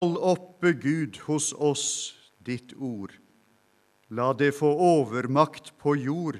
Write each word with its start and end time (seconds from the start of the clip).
Hold 0.00 0.16
oppe, 0.16 0.72
Gud, 0.72 1.18
hos 1.26 1.52
oss 1.52 2.14
ditt 2.46 2.72
ord. 2.80 3.12
La 4.08 4.32
det 4.32 4.54
få 4.56 4.70
overmakt 4.72 5.74
på 5.78 5.92
jord 6.00 6.38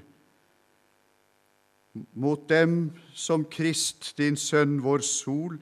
mot 2.16 2.48
dem 2.48 2.92
som 3.12 3.44
Krist, 3.44 4.14
din 4.16 4.38
sønn, 4.38 4.78
vår 4.80 5.04
sol, 5.04 5.58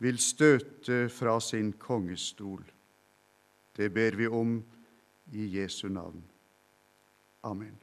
vil 0.00 0.18
støte 0.18 1.04
fra 1.12 1.36
sin 1.44 1.70
kongestol. 1.78 2.64
Det 3.76 3.92
ber 3.94 4.16
vi 4.16 4.26
om 4.26 4.56
i 5.30 5.46
Jesu 5.54 5.86
navn. 5.88 6.24
Amen. 7.46 7.76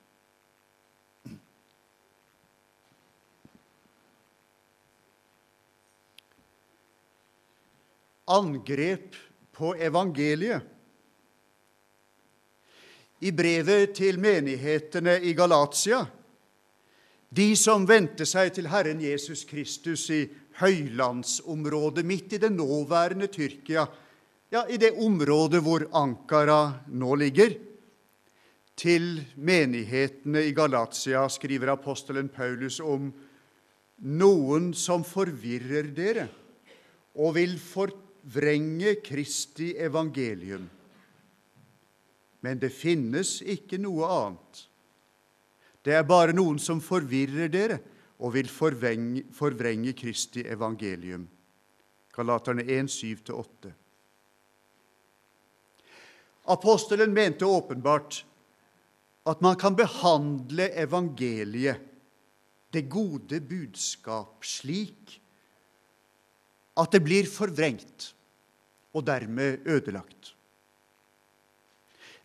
Angrep 8.28 9.16
på 9.58 9.74
evangeliet. 9.76 10.62
I 13.20 13.32
brevet 13.34 13.96
til 13.98 14.20
menighetene 14.22 15.18
i 15.26 15.34
Galatia, 15.34 16.04
de 17.30 17.48
som 17.58 17.88
vendte 17.90 18.28
seg 18.30 18.54
til 18.56 18.70
Herren 18.70 19.02
Jesus 19.02 19.42
Kristus 19.50 20.06
i 20.14 20.22
høylandsområdet 20.62 22.06
midt 22.06 22.38
i 22.38 22.42
det 22.42 22.52
nåværende 22.54 23.28
Tyrkia, 23.34 23.88
ja, 24.54 24.64
i 24.70 24.78
det 24.78 24.94
området 25.02 25.64
hvor 25.66 25.88
Ankara 25.98 26.86
nå 26.88 27.18
ligger, 27.20 27.58
til 28.78 29.18
menighetene 29.42 30.44
i 30.46 30.54
Galatia 30.54 31.24
skriver 31.34 31.74
apostelen 31.74 32.30
Paulus 32.30 32.78
om 32.78 33.10
noen 34.06 34.70
som 34.78 35.02
forvirrer 35.02 35.90
dere 35.98 36.28
og 37.18 37.34
vil 37.40 37.56
forvrenge 38.28 38.96
Kristi 38.96 39.78
evangelium. 39.78 40.70
Men 42.40 42.60
det 42.60 42.70
finnes 42.70 43.42
ikke 43.42 43.80
noe 43.80 44.08
annet. 44.08 44.64
Det 45.84 45.96
er 45.96 46.04
bare 46.04 46.36
noen 46.36 46.60
som 46.60 46.82
forvirrer 46.84 47.48
dere 47.50 47.80
og 48.20 48.34
vil 48.36 48.50
forvrenge 48.50 49.94
Kristi 49.96 50.44
evangelium. 50.44 51.28
Galaterne 52.14 52.66
1, 52.66 52.90
7-8. 52.92 53.72
Apostelen 56.48 57.14
mente 57.14 57.46
åpenbart 57.46 58.24
at 59.28 59.42
man 59.44 59.56
kan 59.60 59.76
behandle 59.76 60.70
evangeliet, 60.80 61.84
det 62.74 62.90
gode 62.92 63.40
budskap, 63.48 64.44
slik 64.44 65.18
at 66.78 66.92
det 66.92 67.00
blir 67.04 67.28
forvrengt 67.32 68.12
og 68.98 69.06
dermed 69.08 69.66
ødelagt. 69.70 70.34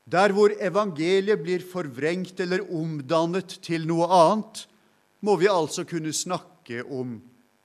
Der 0.09 0.35
hvor 0.35 0.51
evangeliet 0.59 1.45
blir 1.45 1.63
forvrengt 1.63 2.41
eller 2.43 2.65
omdannet 2.75 3.61
til 3.63 3.87
noe 3.87 4.09
annet, 4.11 4.65
må 5.23 5.37
vi 5.39 5.47
altså 5.47 5.85
kunne 5.87 6.11
snakke 6.13 6.83
om 6.83 7.21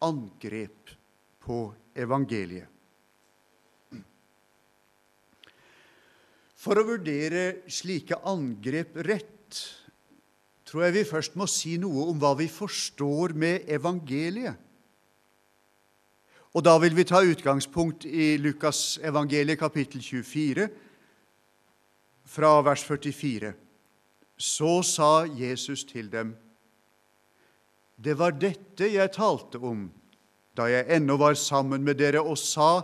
angrep 0.06 0.94
på 1.42 1.64
evangeliet. 1.98 2.68
For 6.58 6.78
å 6.78 6.86
vurdere 6.86 7.64
slike 7.72 8.20
angrep 8.28 8.98
rett 9.08 9.60
tror 10.68 10.84
jeg 10.84 10.96
vi 10.98 11.04
først 11.08 11.38
må 11.40 11.48
si 11.50 11.78
noe 11.80 12.10
om 12.12 12.18
hva 12.20 12.34
vi 12.38 12.50
forstår 12.52 13.34
med 13.40 13.70
evangeliet. 13.72 14.58
Og 16.58 16.64
da 16.66 16.74
vil 16.82 16.96
vi 16.98 17.04
ta 17.06 17.20
utgangspunkt 17.22 18.08
i 18.10 18.32
Lukas 18.42 18.98
evangeliet 19.06 19.60
kapittel 19.62 20.02
24, 20.02 20.64
fra 22.26 22.56
vers 22.66 22.82
44. 22.82 23.52
Så 24.38 24.72
sa 24.82 25.28
Jesus 25.30 25.86
til 25.86 26.10
dem, 26.10 26.34
Det 27.98 28.18
var 28.18 28.34
dette 28.42 28.90
jeg 28.90 29.14
talte 29.14 29.62
om 29.62 29.86
da 30.58 30.66
jeg 30.66 30.90
ennå 30.98 31.18
var 31.22 31.38
sammen 31.38 31.86
med 31.86 32.02
dere 32.02 32.26
og 32.26 32.38
sa 32.42 32.82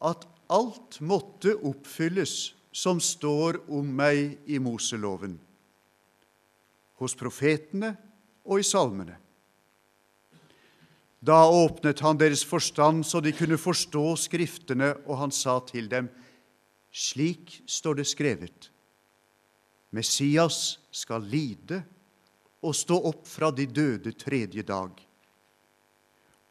at 0.00 0.24
alt 0.48 1.00
måtte 1.04 1.58
oppfylles 1.60 2.54
som 2.72 3.00
står 3.00 3.60
om 3.68 3.84
meg 3.84 4.38
i 4.48 4.56
Moseloven, 4.58 5.36
hos 6.96 7.14
profetene 7.14 7.98
og 8.44 8.60
i 8.60 8.64
salmene. 8.64 9.20
Da 11.20 11.44
åpnet 11.44 12.00
han 12.00 12.18
deres 12.20 12.42
forstand 12.48 13.04
så 13.06 13.20
de 13.20 13.32
kunne 13.36 13.60
forstå 13.60 14.04
Skriftene, 14.16 14.94
og 15.04 15.18
han 15.20 15.32
sa 15.34 15.58
til 15.68 15.88
dem, 15.90 16.08
slik 16.90 17.60
står 17.70 18.00
det 18.00 18.08
skrevet, 18.08 18.70
Messias 19.90 20.78
skal 20.94 21.24
lide 21.26 21.82
og 22.62 22.74
stå 22.78 22.96
opp 23.10 23.24
fra 23.26 23.50
de 23.50 23.66
døde 23.66 24.12
tredje 24.14 24.62
dag. 24.62 24.92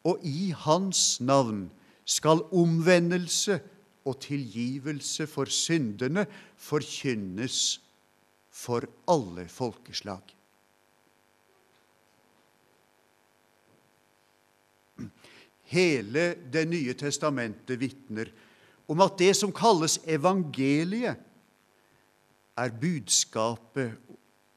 Og 0.04 0.24
i 0.24 0.50
hans 0.64 1.20
navn 1.24 1.68
skal 2.04 2.42
omvendelse 2.52 3.58
og 4.04 4.18
tilgivelse 4.24 5.26
for 5.28 5.48
syndene 5.52 6.26
forkynnes 6.60 7.80
for 8.50 8.84
alle 9.08 9.46
folkeslag. 9.48 10.24
Hele 15.70 16.34
Det 16.52 16.66
nye 16.66 16.94
testamentet 16.98 17.78
vitner 17.78 18.30
om 18.90 19.02
at 19.04 19.18
det 19.20 19.36
som 19.38 19.52
kalles 19.54 20.00
evangeliet, 20.02 21.20
er 22.58 22.72
budskapet 22.76 23.94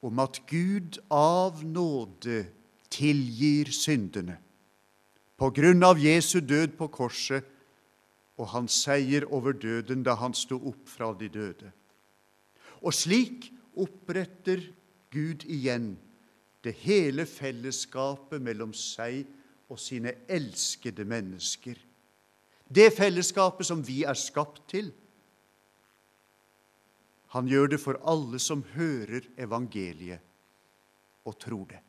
om 0.04 0.20
at 0.20 0.42
Gud 0.50 0.98
av 1.14 1.62
nåde 1.64 2.42
tilgir 2.92 3.70
syndene 3.72 4.40
på 5.40 5.52
grunn 5.54 5.86
av 5.86 6.02
Jesu 6.02 6.42
død 6.42 6.74
på 6.80 6.90
korset 6.92 7.46
og 8.42 8.50
hans 8.52 8.76
seier 8.84 9.28
over 9.30 9.54
døden 9.54 10.04
da 10.04 10.18
han 10.20 10.34
sto 10.36 10.58
opp 10.58 10.90
fra 10.90 11.12
de 11.16 11.30
døde. 11.32 11.70
Og 12.82 12.92
slik 12.98 13.48
oppretter 13.80 14.66
Gud 15.14 15.46
igjen 15.46 15.94
det 16.66 16.74
hele 16.84 17.28
fellesskapet 17.30 18.42
mellom 18.44 18.74
seg 18.76 19.24
og 19.24 19.40
sine 19.80 20.14
elskede 20.30 21.06
mennesker. 21.06 21.78
Det 22.70 22.94
fellesskapet 22.94 23.66
som 23.66 23.82
vi 23.88 24.04
er 24.04 24.18
skapt 24.18 24.62
til. 24.70 24.92
Han 27.34 27.48
gjør 27.50 27.74
det 27.74 27.80
for 27.82 27.98
alle 28.06 28.40
som 28.40 28.62
hører 28.76 29.26
evangeliet 29.42 30.22
og 31.26 31.38
tror 31.40 31.66
det. 31.72 31.80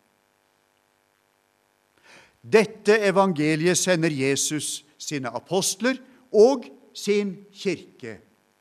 Dette 2.44 2.96
evangeliet 3.08 3.78
sender 3.78 4.12
Jesus 4.12 4.84
sine 5.00 5.28
apostler 5.32 5.96
og 6.32 6.64
sin 6.94 7.36
kirke 7.52 8.18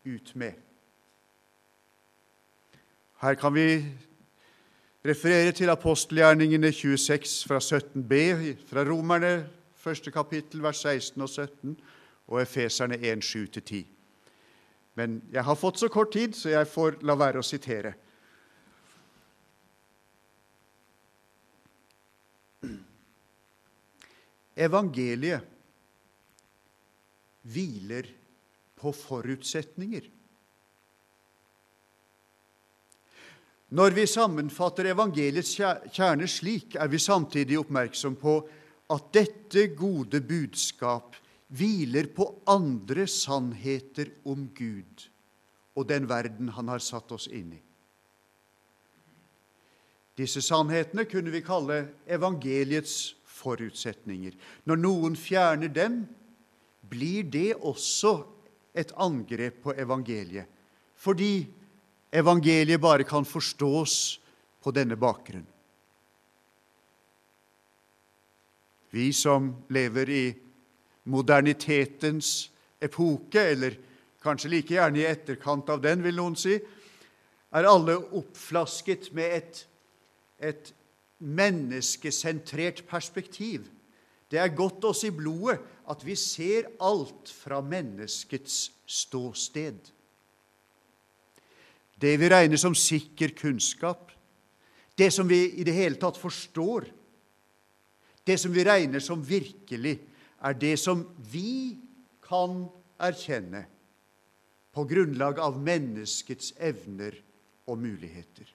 ut 0.08 0.36
med. 0.36 0.54
Her 3.24 3.36
kan 3.40 3.54
vi 3.56 3.68
referere 5.06 5.52
til 5.52 5.70
apostelgjerningene 5.70 6.72
26 6.72 7.48
fra 7.48 7.60
17b, 7.60 8.14
fra 8.70 8.86
Romerne 8.88 9.34
første 9.84 10.12
kapittel, 10.12 10.64
vers 10.64 10.80
16 10.86 11.22
og 11.22 11.30
17, 11.30 11.76
og 12.28 12.42
Efeserne 12.42 12.98
1, 12.98 13.24
7-10. 13.24 13.84
Men 14.96 15.22
jeg 15.34 15.44
har 15.44 15.58
fått 15.60 15.82
så 15.82 15.90
kort 15.92 16.14
tid, 16.14 16.36
så 16.38 16.54
jeg 16.54 16.70
får 16.70 17.02
la 17.04 17.18
være 17.20 17.42
å 17.42 17.46
sitere. 17.46 17.94
Evangeliet 24.54 25.50
hviler 27.50 28.08
på 28.78 28.94
forutsetninger. 28.94 30.06
Når 33.74 33.96
vi 33.96 34.04
sammenfatter 34.06 34.92
evangeliets 34.92 35.56
kjerne 35.58 36.28
slik, 36.30 36.76
er 36.78 36.92
vi 36.92 37.00
samtidig 37.02 37.58
oppmerksom 37.58 38.14
på 38.22 38.36
at 38.94 39.08
dette 39.16 39.66
gode 39.74 40.20
budskap 40.22 41.16
hviler 41.58 42.10
på 42.14 42.28
andre 42.50 43.08
sannheter 43.10 44.12
om 44.30 44.46
Gud 44.54 45.08
og 45.74 45.88
den 45.90 46.06
verden 46.10 46.52
Han 46.54 46.70
har 46.70 46.84
satt 46.86 47.12
oss 47.16 47.26
inn 47.34 47.56
i. 47.56 47.62
Disse 50.22 50.44
sannhetene 50.46 51.08
kunne 51.10 51.34
vi 51.34 51.42
kalle 51.42 51.80
evangeliets 52.06 53.16
forutsetninger. 53.26 54.36
Når 54.70 54.82
noen 54.84 55.18
fjerner 55.18 55.74
dem, 55.74 56.04
blir 56.86 57.26
det 57.26 57.56
også 57.58 58.20
et 58.78 58.94
angrep 59.02 59.64
på 59.66 59.74
evangeliet, 59.74 60.46
fordi 60.94 61.48
evangeliet 62.14 62.82
bare 62.82 63.04
kan 63.04 63.26
forstås 63.26 64.20
på 64.64 64.72
denne 64.72 64.96
bakgrunn. 65.00 65.46
Vi 68.94 69.10
som 69.14 69.50
lever 69.74 70.10
i 70.10 70.26
modernitetens 71.10 72.52
epoke, 72.84 73.42
eller 73.42 73.80
kanskje 74.24 74.52
like 74.54 74.76
gjerne 74.76 75.02
i 75.02 75.08
etterkant 75.10 75.72
av 75.74 75.82
den, 75.82 76.04
vil 76.06 76.20
noen 76.20 76.38
si, 76.38 76.60
er 77.54 77.70
alle 77.70 77.98
oppflasket 77.98 79.10
med 79.18 79.38
et, 79.40 79.64
et 80.38 80.74
menneskesentrert 81.18 82.84
perspektiv. 82.90 83.66
Det 84.30 84.40
er 84.42 84.54
godt 84.54 84.86
oss 84.90 85.04
i 85.06 85.12
blodet 85.14 85.60
at 85.90 86.06
vi 86.06 86.16
ser 86.18 86.70
alt 86.82 87.34
fra 87.34 87.60
menneskets 87.66 88.70
ståsted. 88.86 89.92
Det 92.02 92.18
vi 92.20 92.30
regner 92.30 92.60
som 92.60 92.76
sikker 92.76 93.36
kunnskap, 93.38 94.12
det 94.96 95.12
som 95.14 95.28
vi 95.28 95.46
i 95.60 95.66
det 95.66 95.76
hele 95.76 96.00
tatt 96.02 96.18
forstår, 96.20 96.88
det 98.24 98.38
som 98.40 98.54
vi 98.56 98.66
regner 98.66 99.04
som 99.04 99.24
virkelig, 99.26 99.98
er 100.44 100.58
det 100.60 100.76
som 100.80 101.06
vi 101.32 101.78
kan 102.24 102.66
erkjenne 103.04 103.66
på 104.74 104.86
grunnlag 104.90 105.40
av 105.40 105.60
menneskets 105.62 106.54
evner 106.58 107.16
og 107.70 107.80
muligheter. 107.80 108.48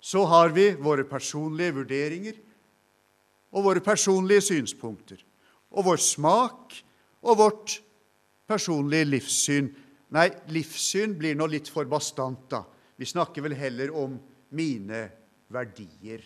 Så 0.00 0.24
har 0.24 0.54
vi 0.56 0.70
våre 0.80 1.04
personlige 1.04 1.74
vurderinger 1.82 2.38
og 3.52 3.66
våre 3.66 3.82
personlige 3.84 4.46
synspunkter 4.48 5.20
og 5.68 5.84
vår 5.90 6.00
smak 6.00 6.78
og 7.20 7.40
vårt 7.42 7.74
personlige 8.48 9.08
livssyn. 9.08 9.68
Nei, 10.16 10.28
livssyn 10.52 11.14
blir 11.18 11.36
nå 11.36 11.48
litt 11.50 11.68
for 11.72 11.88
bastant, 11.90 12.46
da. 12.50 12.64
Vi 12.98 13.06
snakker 13.06 13.44
vel 13.44 13.54
heller 13.58 13.92
om 13.94 14.16
mine 14.56 15.04
verdier. 15.52 16.24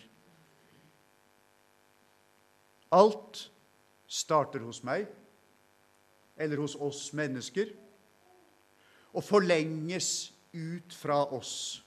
Alt 2.93 3.47
starter 4.07 4.63
hos 4.63 4.81
meg, 4.85 5.07
eller 6.37 6.61
hos 6.61 6.75
oss 6.77 7.07
mennesker, 7.17 7.71
og 9.13 9.25
forlenges 9.25 10.31
ut 10.53 10.93
fra 10.97 11.19
oss. 11.33 11.83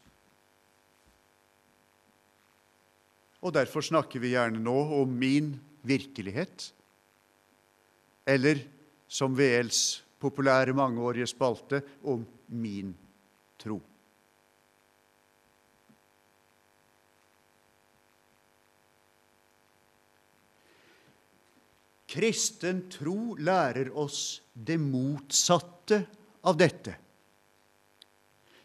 Og 3.43 3.55
derfor 3.55 3.85
snakker 3.85 4.23
vi 4.23 4.35
gjerne 4.35 4.63
nå 4.63 4.77
om 5.01 5.11
min 5.19 5.55
virkelighet, 5.87 6.71
eller 8.27 8.63
som 9.07 9.35
VLs 9.39 10.06
populære 10.21 10.75
mangeårige 10.77 11.29
spalte, 11.31 11.83
om 12.05 12.25
min 12.49 12.95
tro. 13.61 13.81
Kristen 22.17 22.87
tro 22.89 23.35
lærer 23.35 23.91
oss 23.99 24.41
det 24.55 24.79
motsatte 24.81 25.99
av 26.47 26.57
dette. 26.57 26.95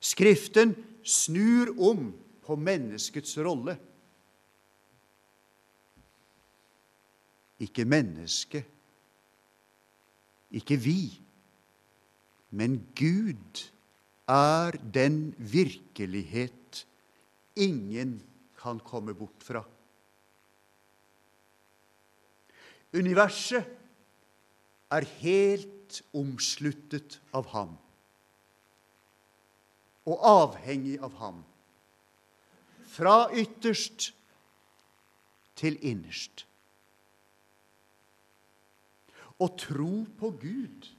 Skriften 0.01 0.71
snur 1.03 1.73
om 1.81 2.11
på 2.45 2.55
menneskets 2.55 3.35
rolle. 3.43 3.75
Ikke 7.61 7.85
mennesket, 7.85 8.65
ikke 10.57 10.77
vi, 10.81 11.01
men 12.51 12.79
Gud 12.95 13.63
er 14.29 14.75
den 14.93 15.31
virkelighet 15.37 16.85
ingen 17.55 18.19
kan 18.61 18.79
komme 18.83 19.15
bort 19.17 19.43
fra. 19.43 19.63
Universet 22.93 23.67
er 24.91 25.07
helt 25.21 26.01
omsluttet 26.15 27.19
av 27.35 27.47
ham 27.55 27.77
og 30.09 30.23
avhengig 30.25 30.97
av 31.03 31.13
ham. 31.21 31.41
Fra 32.91 33.29
ytterst 33.37 34.11
til 35.55 35.77
innerst. 35.85 36.45
Å 39.41 39.47
tro 39.57 40.03
på 40.19 40.31
Gud 40.41 40.89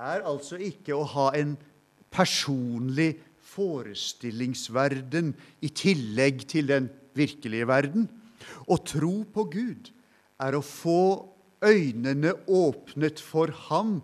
er 0.00 0.24
altså 0.26 0.58
ikke 0.60 0.96
å 0.96 1.04
ha 1.14 1.30
en 1.36 1.56
personlig 2.10 3.12
forestillingsverden 3.52 5.34
i 5.64 5.70
tillegg 5.74 6.46
til 6.50 6.70
den 6.70 6.88
virkelige 7.18 7.68
verden. 7.68 8.08
Å 8.70 8.78
tro 8.86 9.20
på 9.28 9.46
Gud 9.52 9.90
er 10.40 10.56
å 10.56 10.64
få 10.64 11.02
øynene 11.60 12.32
åpnet 12.48 13.20
for 13.20 13.52
Ham 13.68 13.98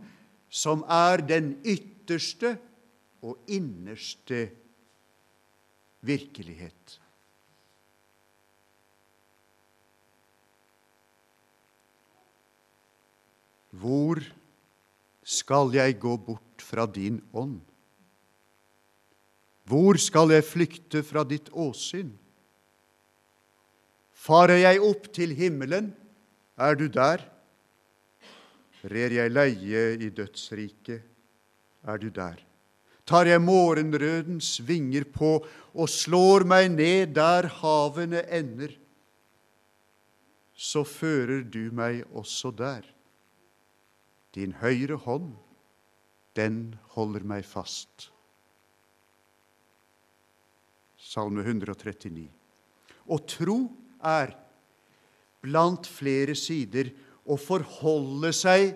som 0.53 0.85
er 0.93 1.25
den 1.25 1.55
ytterste 1.65 2.57
og 3.25 3.41
innerste 3.51 4.47
virkelighet. 6.07 6.99
Hvor 13.77 14.23
skal 15.27 15.75
jeg 15.75 15.99
gå 15.99 16.15
bort 16.23 16.63
fra 16.63 16.87
din 16.87 17.19
ånd? 17.35 17.59
Hvor 19.67 19.99
skal 19.99 20.31
jeg 20.31 20.47
flykte 20.47 21.03
fra 21.03 21.25
ditt 21.27 21.51
åsyn? 21.51 22.13
Farer 24.15 24.63
jeg 24.63 24.83
opp 24.83 25.11
til 25.15 25.35
himmelen? 25.35 25.91
Er 26.55 26.79
du 26.79 26.87
der? 26.87 27.25
Rer 28.87 29.15
jeg 29.19 29.35
leie 29.35 29.85
i 29.99 30.11
dødsriket? 30.15 31.03
Er 31.87 31.99
du 31.99 32.07
der? 32.15 32.39
Tar 33.07 33.27
jeg 33.27 33.43
morgenrødens 33.43 34.57
vinger 34.67 35.05
på 35.11 35.39
og 35.75 35.91
slår 35.91 36.47
meg 36.47 36.73
ned 36.75 37.15
der 37.15 37.47
havene 37.61 38.23
ender, 38.35 38.73
så 40.57 40.83
fører 40.89 41.45
du 41.47 41.69
meg 41.75 42.03
også 42.17 42.51
der. 42.51 42.83
Din 44.37 44.53
høyre 44.61 44.99
hånd, 45.01 45.33
den 46.37 46.77
holder 46.93 47.25
meg 47.25 47.47
fast. 47.49 48.11
Salme 51.01 51.45
139. 51.47 52.27
Å 53.07 53.17
tro 53.25 53.61
er 54.05 54.35
blant 55.41 55.89
flere 55.89 56.35
sider 56.37 56.91
å 57.25 57.39
forholde 57.41 58.33
seg 58.37 58.75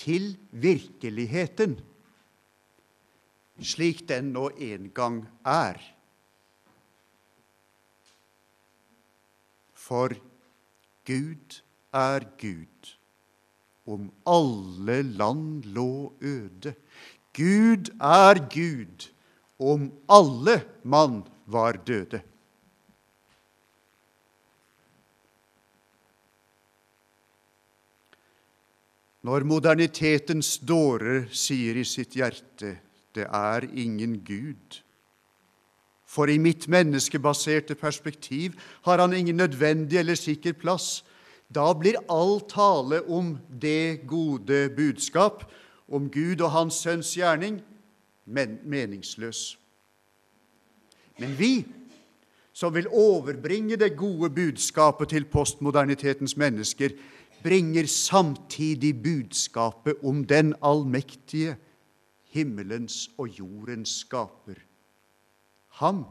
til 0.00 0.34
virkeligheten 0.50 1.78
slik 3.60 4.06
den 4.08 4.32
nå 4.34 4.48
en 4.56 4.88
gang 4.94 5.20
er. 5.46 5.80
For 9.74 10.14
Gud 11.08 11.60
er 11.92 12.26
Gud, 12.38 12.94
om 13.90 14.10
alle 14.26 15.02
land 15.02 15.64
lå 15.74 16.12
øde. 16.20 16.74
Gud 17.36 17.90
er 18.00 18.40
Gud, 18.50 19.10
om 19.58 19.90
alle 20.08 20.60
mann 20.82 21.22
var 21.46 21.78
døde. 21.86 22.22
Når 29.20 29.44
modernitetens 29.44 30.54
dårer 30.64 31.26
sier 31.28 31.76
i 31.76 31.84
sitt 31.84 32.16
hjerte 32.16 32.78
'det 33.14 33.26
er 33.26 33.66
ingen 33.74 34.22
Gud', 34.24 34.80
for 36.06 36.26
i 36.26 36.38
mitt 36.38 36.68
menneskebaserte 36.68 37.74
perspektiv 37.74 38.56
har 38.82 38.98
han 38.98 39.12
ingen 39.12 39.36
nødvendig 39.36 39.98
eller 39.98 40.14
sikker 40.14 40.52
plass, 40.52 41.04
da 41.54 41.72
blir 41.74 41.98
all 42.08 42.40
tale 42.46 43.00
om 43.10 43.34
det 43.60 44.06
gode 44.06 44.68
budskap, 44.76 45.44
om 45.90 46.06
Gud 46.10 46.40
og 46.40 46.50
Hans 46.54 46.78
Sønns 46.84 47.10
gjerning, 47.16 47.58
men 48.24 48.58
meningsløs. 48.64 49.58
Men 51.18 51.34
vi 51.38 51.64
som 52.52 52.74
vil 52.74 52.88
overbringe 52.88 53.78
det 53.80 53.96
gode 53.98 54.30
budskapet 54.30 55.14
til 55.14 55.24
postmodernitetens 55.24 56.36
mennesker, 56.36 56.94
bringer 57.42 57.86
samtidig 57.88 58.92
budskapet 59.02 60.02
om 60.04 60.24
den 60.24 60.54
allmektige, 60.62 61.56
himmelens 62.30 63.08
og 63.18 63.28
jordens 63.38 64.02
skaper. 64.04 64.60
Ham 65.80 66.04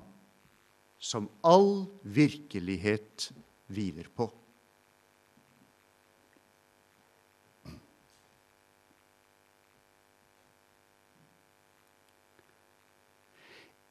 som 1.00 1.30
all 1.44 1.86
virkelighet 2.04 3.30
hviler 3.68 4.10
på. 4.16 4.28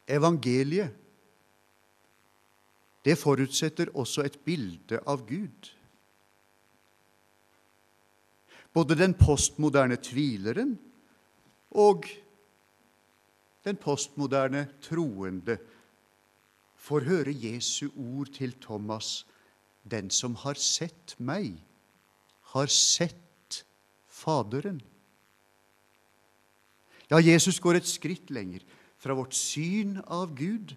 Evangeliet 0.09 0.95
det 3.05 3.15
forutsetter 3.17 3.91
også 3.95 4.25
et 4.27 4.37
bilde 4.43 4.99
av 5.07 5.23
Gud. 5.27 5.69
Både 8.75 8.97
den 8.99 9.15
postmoderne 9.17 9.97
tvileren 10.03 10.75
og 11.71 12.05
den 13.65 13.79
postmoderne 13.79 14.65
troende 14.83 15.57
får 16.79 17.07
høre 17.07 17.33
Jesu 17.33 17.89
ord 17.95 18.33
til 18.35 18.53
Thomas. 18.61 19.25
Den 19.89 20.11
som 20.11 20.35
har 20.43 20.59
sett 20.59 21.15
meg, 21.17 21.55
har 22.53 22.67
sett 22.67 23.15
Faderen. 24.19 24.81
Ja, 27.09 27.21
Jesus 27.23 27.59
går 27.63 27.79
et 27.79 27.87
skritt 27.87 28.29
lenger, 28.35 28.65
fra 28.99 29.15
vårt 29.15 29.33
syn 29.33 29.97
av 30.05 30.35
Gud 30.35 30.75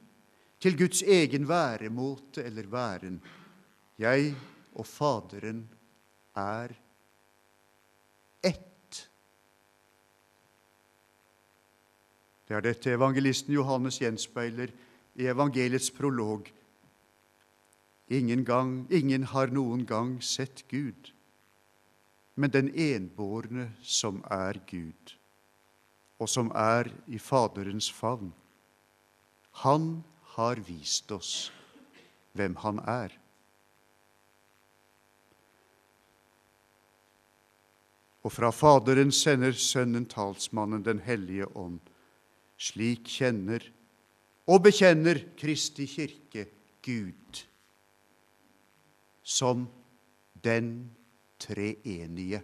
til 0.62 0.78
Guds 0.78 1.02
egen 1.02 1.48
væremåte 1.50 2.44
eller 2.46 2.68
væren. 2.70 3.18
Jeg 3.98 4.34
og 4.78 4.86
Faderen 4.86 5.64
er 6.38 6.74
ett. 8.42 9.02
Det 12.46 12.56
er 12.56 12.64
dette 12.64 12.94
evangelisten 12.94 13.54
Johannes 13.54 13.98
gjenspeiler 14.00 14.72
i 15.18 15.26
evangeliets 15.26 15.90
prolog. 15.90 16.46
Ingen, 18.12 18.44
gang, 18.44 18.86
ingen 18.90 19.24
har 19.24 19.50
noen 19.50 19.86
gang 19.88 20.18
sett 20.22 20.64
Gud, 20.68 21.12
men 22.34 22.52
den 22.52 22.68
enbårne 22.74 23.70
som 23.82 24.20
er 24.30 24.58
Gud, 24.68 25.14
og 26.22 26.30
som 26.30 26.52
er 26.54 26.86
i 27.10 27.18
Faderens 27.18 27.90
favn. 27.90 28.30
Han 29.64 30.04
har 30.36 30.62
vist 30.62 31.10
oss 31.12 31.50
hvem 32.38 32.54
han 32.62 32.78
er. 32.88 33.18
Og 38.22 38.30
fra 38.30 38.52
Faderen 38.54 39.10
sender 39.10 39.56
Sønnen 39.58 40.06
talsmannen 40.06 40.84
Den 40.86 41.02
hellige 41.02 41.48
ånd. 41.58 41.80
Slik 42.56 43.08
kjenner 43.10 43.64
og 44.46 44.62
bekjenner 44.62 45.18
Kristi 45.38 45.88
kirke 45.90 46.46
Gud 46.86 47.42
som 49.22 49.66
den 50.44 50.92
treenige. 51.42 52.42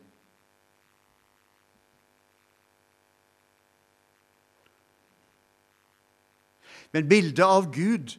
Men 6.94 7.08
bildet 7.08 7.44
av 7.44 7.68
Gud 7.74 8.16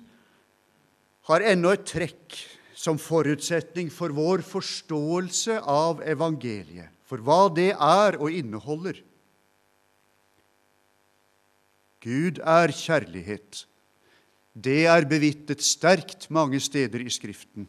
har 1.29 1.45
ennå 1.45 1.73
et 1.73 1.87
trekk 1.89 2.37
som 2.79 2.99
forutsetning 3.01 3.89
for 3.91 4.13
vår 4.15 4.43
forståelse 4.45 5.59
av 5.67 6.03
evangeliet, 6.07 6.93
for 7.03 7.21
hva 7.25 7.47
det 7.51 7.73
er 7.73 8.17
og 8.21 8.31
inneholder. 8.31 9.01
Gud 11.99 12.39
er 12.39 12.71
kjærlighet. 12.71 13.65
Det 14.55 14.85
er 14.87 15.07
bevittet 15.09 15.61
sterkt 15.65 16.29
mange 16.31 16.61
steder 16.63 17.03
i 17.03 17.11
Skriften. 17.11 17.67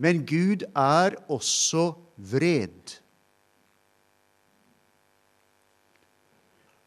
Men 0.00 0.24
Gud 0.26 0.64
er 0.74 1.14
også 1.30 1.92
vred. 2.16 2.96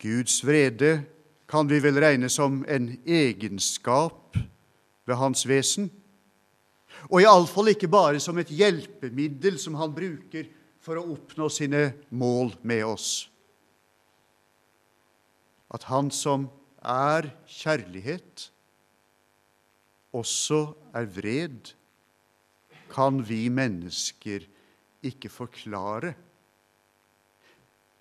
Guds 0.04 0.42
vrede 0.44 1.06
kan 1.54 1.68
vi 1.70 1.78
vel 1.84 2.00
regne 2.02 2.32
som 2.34 2.64
en 2.66 2.88
egenskap 3.06 4.40
ved 5.06 5.20
hans 5.20 5.44
vesen, 5.46 5.92
og 7.12 7.22
iallfall 7.22 7.70
ikke 7.74 7.92
bare 7.94 8.22
som 8.24 8.40
et 8.42 8.50
hjelpemiddel 8.50 9.60
som 9.62 9.78
han 9.78 9.94
bruker 9.94 10.50
for 10.82 10.98
å 10.98 11.06
oppnå 11.14 11.52
sine 11.54 11.84
mål 12.10 12.56
med 12.66 12.82
oss. 12.88 13.08
At 15.70 15.86
han 15.92 16.10
som 16.10 16.50
er 16.82 17.30
kjærlighet, 17.46 18.50
også 20.14 20.66
er 20.98 21.10
vred, 21.14 21.74
kan 22.94 23.22
vi 23.26 23.44
mennesker 23.54 24.46
ikke 25.06 25.30
forklare. 25.30 26.16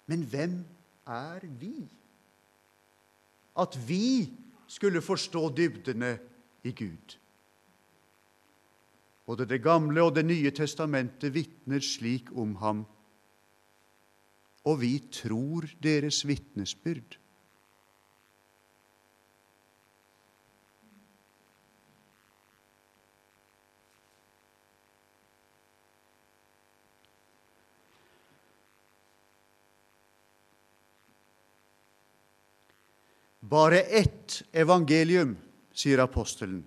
Men 0.09 0.25
hvem 0.29 0.63
er 1.05 1.45
vi? 1.61 1.77
At 3.57 3.77
vi 3.89 4.33
skulle 4.67 5.03
forstå 5.03 5.49
dybdene 5.57 6.19
i 6.65 6.73
Gud. 6.73 7.19
Både 9.27 9.47
Det 9.47 9.63
gamle 9.63 10.03
og 10.03 10.15
Det 10.15 10.25
nye 10.27 10.51
testamentet 10.51 11.35
vitner 11.35 11.81
slik 11.81 12.33
om 12.37 12.57
ham, 12.57 12.85
og 14.65 14.81
vi 14.81 14.99
tror 15.11 15.67
deres 15.83 16.23
vitnesbyrd. 16.27 17.19
Bare 33.53 33.81
ett 33.81 34.43
evangelium, 34.53 35.37
sier 35.77 36.01
apostelen. 36.01 36.63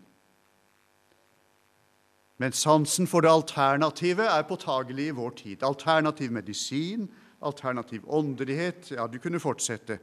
Men 2.37 2.53
sansen 2.53 3.07
for 3.09 3.25
det 3.25 3.31
alternative 3.31 4.27
er 4.29 4.45
påtagelig 4.45 5.07
i 5.09 5.15
vår 5.17 5.33
tid. 5.39 5.63
Alternativ 5.65 6.35
medisin, 6.35 7.07
alternativ 7.39 8.05
åndelighet 8.05 8.91
Ja, 8.91 9.07
du 9.07 9.17
kunne 9.19 9.41
fortsette. 9.41 9.97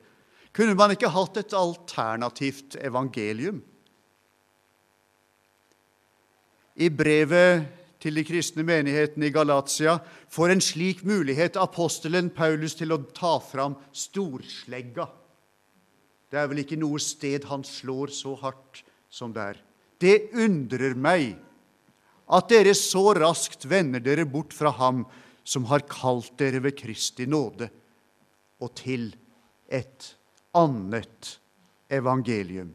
Kunne 0.52 0.74
man 0.74 0.96
ikke 0.96 1.12
hatt 1.12 1.38
et 1.38 1.54
alternativt 1.54 2.74
evangelium? 2.82 3.62
I 6.74 6.90
brevet 6.90 7.68
til 8.02 8.18
de 8.18 8.26
kristne 8.26 8.66
menighetene 8.66 9.28
i 9.28 9.34
Galatia 9.34 10.00
får 10.32 10.56
en 10.56 10.64
slik 10.64 11.06
mulighet 11.06 11.60
apostelen 11.60 12.32
Paulus 12.34 12.74
til 12.74 12.90
å 12.90 13.04
ta 13.14 13.36
fram 13.38 13.78
storslegga 13.94 15.06
det 16.32 16.40
er 16.40 16.48
vel 16.48 16.62
ikke 16.62 16.80
noe 16.80 16.96
sted 17.02 17.44
han 17.50 17.64
slår 17.66 18.12
så 18.16 18.32
hardt 18.40 18.80
som 19.12 19.34
der. 19.36 19.58
Det 20.00 20.32
undrer 20.32 20.96
meg 20.96 21.34
at 22.32 22.48
dere 22.48 22.72
så 22.78 23.10
raskt 23.18 23.66
vender 23.68 24.00
dere 24.00 24.24
bort 24.24 24.54
fra 24.56 24.72
Ham 24.78 25.04
som 25.44 25.66
har 25.68 25.84
kalt 25.90 26.32
dere 26.40 26.62
ved 26.64 26.78
Kristi 26.78 27.26
nåde, 27.28 27.68
og 28.62 28.72
til 28.78 29.10
et 29.68 30.08
annet 30.56 31.34
evangelium. 31.92 32.72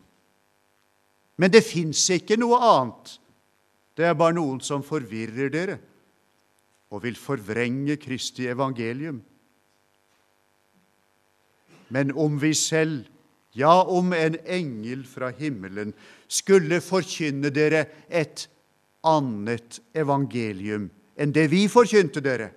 Men 1.37 1.53
det 1.53 1.63
fins 1.65 2.03
ikke 2.13 2.37
noe 2.37 2.59
annet. 2.61 3.17
Det 3.97 4.05
er 4.05 4.17
bare 4.17 4.37
noen 4.37 4.61
som 4.61 4.85
forvirrer 4.85 5.49
dere 5.53 5.81
og 6.93 7.01
vil 7.03 7.17
forvrenge 7.17 7.97
Kristi 7.99 8.45
evangelium. 8.51 9.19
Men 11.89 12.11
om 12.13 12.37
vi 12.41 12.53
selv 12.53 13.07
ja, 13.57 13.81
om 13.83 14.13
en 14.13 14.37
engel 14.45 15.01
fra 15.07 15.31
himmelen 15.33 15.95
skulle 16.29 16.77
forkynne 16.83 17.49
dere 17.53 17.87
et 18.09 18.45
annet 19.07 19.79
evangelium 19.97 20.91
enn 21.17 21.33
det 21.33 21.47
vi 21.49 21.63
forkynte 21.71 22.21
dere, 22.21 22.51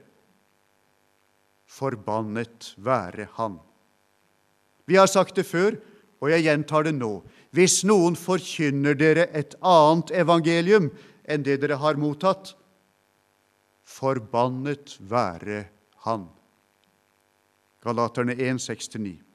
forbannet 1.70 2.74
være 2.84 3.30
han. 3.38 3.56
Vi 4.84 4.98
har 4.98 5.08
sagt 5.08 5.38
det 5.38 5.46
før, 5.48 5.78
og 6.20 6.32
jeg 6.34 6.44
gjentar 6.44 6.84
det 6.84 6.92
nå. 6.98 7.22
Hvis 7.56 7.80
noen 7.88 8.18
forkynner 8.18 8.98
dere 8.98 9.30
et 9.32 9.56
annet 9.64 10.12
evangelium 10.12 10.90
enn 11.24 11.46
det 11.46 11.60
dere 11.62 11.80
har 11.80 11.96
mottatt, 11.96 12.52
forbannet 13.86 14.98
være 15.00 15.64
han. 16.04 16.28
Galaterne 17.80 18.36
1, 18.36 18.60
6-9. 18.60 19.29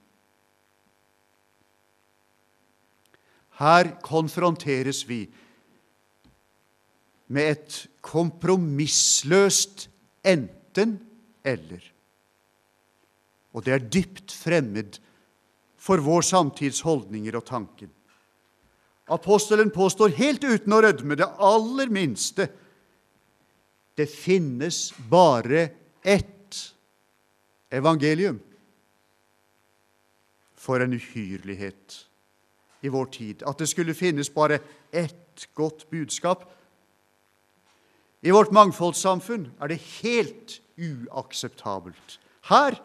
Her 3.59 3.95
konfronteres 4.03 5.03
vi 5.07 5.23
med 7.27 7.51
et 7.55 7.77
kompromissløst 8.05 9.87
enten-eller. 10.25 11.91
Og 13.55 13.65
det 13.65 13.73
er 13.73 13.87
dypt 13.87 14.35
fremmed 14.35 14.99
for 15.79 16.01
vår 16.03 16.25
samtids 16.27 16.81
holdninger 16.85 17.37
og 17.37 17.45
tanken. 17.47 17.89
Apostelen 19.07 19.69
påstår 19.71 20.15
helt 20.17 20.43
uten 20.43 20.73
å 20.73 20.81
rødme 20.81 21.17
det 21.17 21.27
aller 21.37 21.91
minste 21.93 22.49
det 23.95 24.09
finnes 24.11 24.93
bare 25.09 25.69
ett 26.03 26.75
evangelium. 27.71 28.39
For 30.55 30.81
en 30.83 30.97
uhyrlighet 30.97 32.04
i 32.81 32.89
vår 32.89 33.05
tid. 33.05 33.43
At 33.47 33.59
det 33.59 33.69
skulle 33.69 33.93
finnes 33.93 34.29
bare 34.29 34.59
ett 34.91 35.47
godt 35.53 35.89
budskap. 35.89 36.45
I 38.21 38.31
vårt 38.31 38.51
mangfoldssamfunn 38.51 39.51
er 39.61 39.71
det 39.71 39.81
helt 40.01 40.59
uakseptabelt. 40.77 42.19
Her 42.49 42.77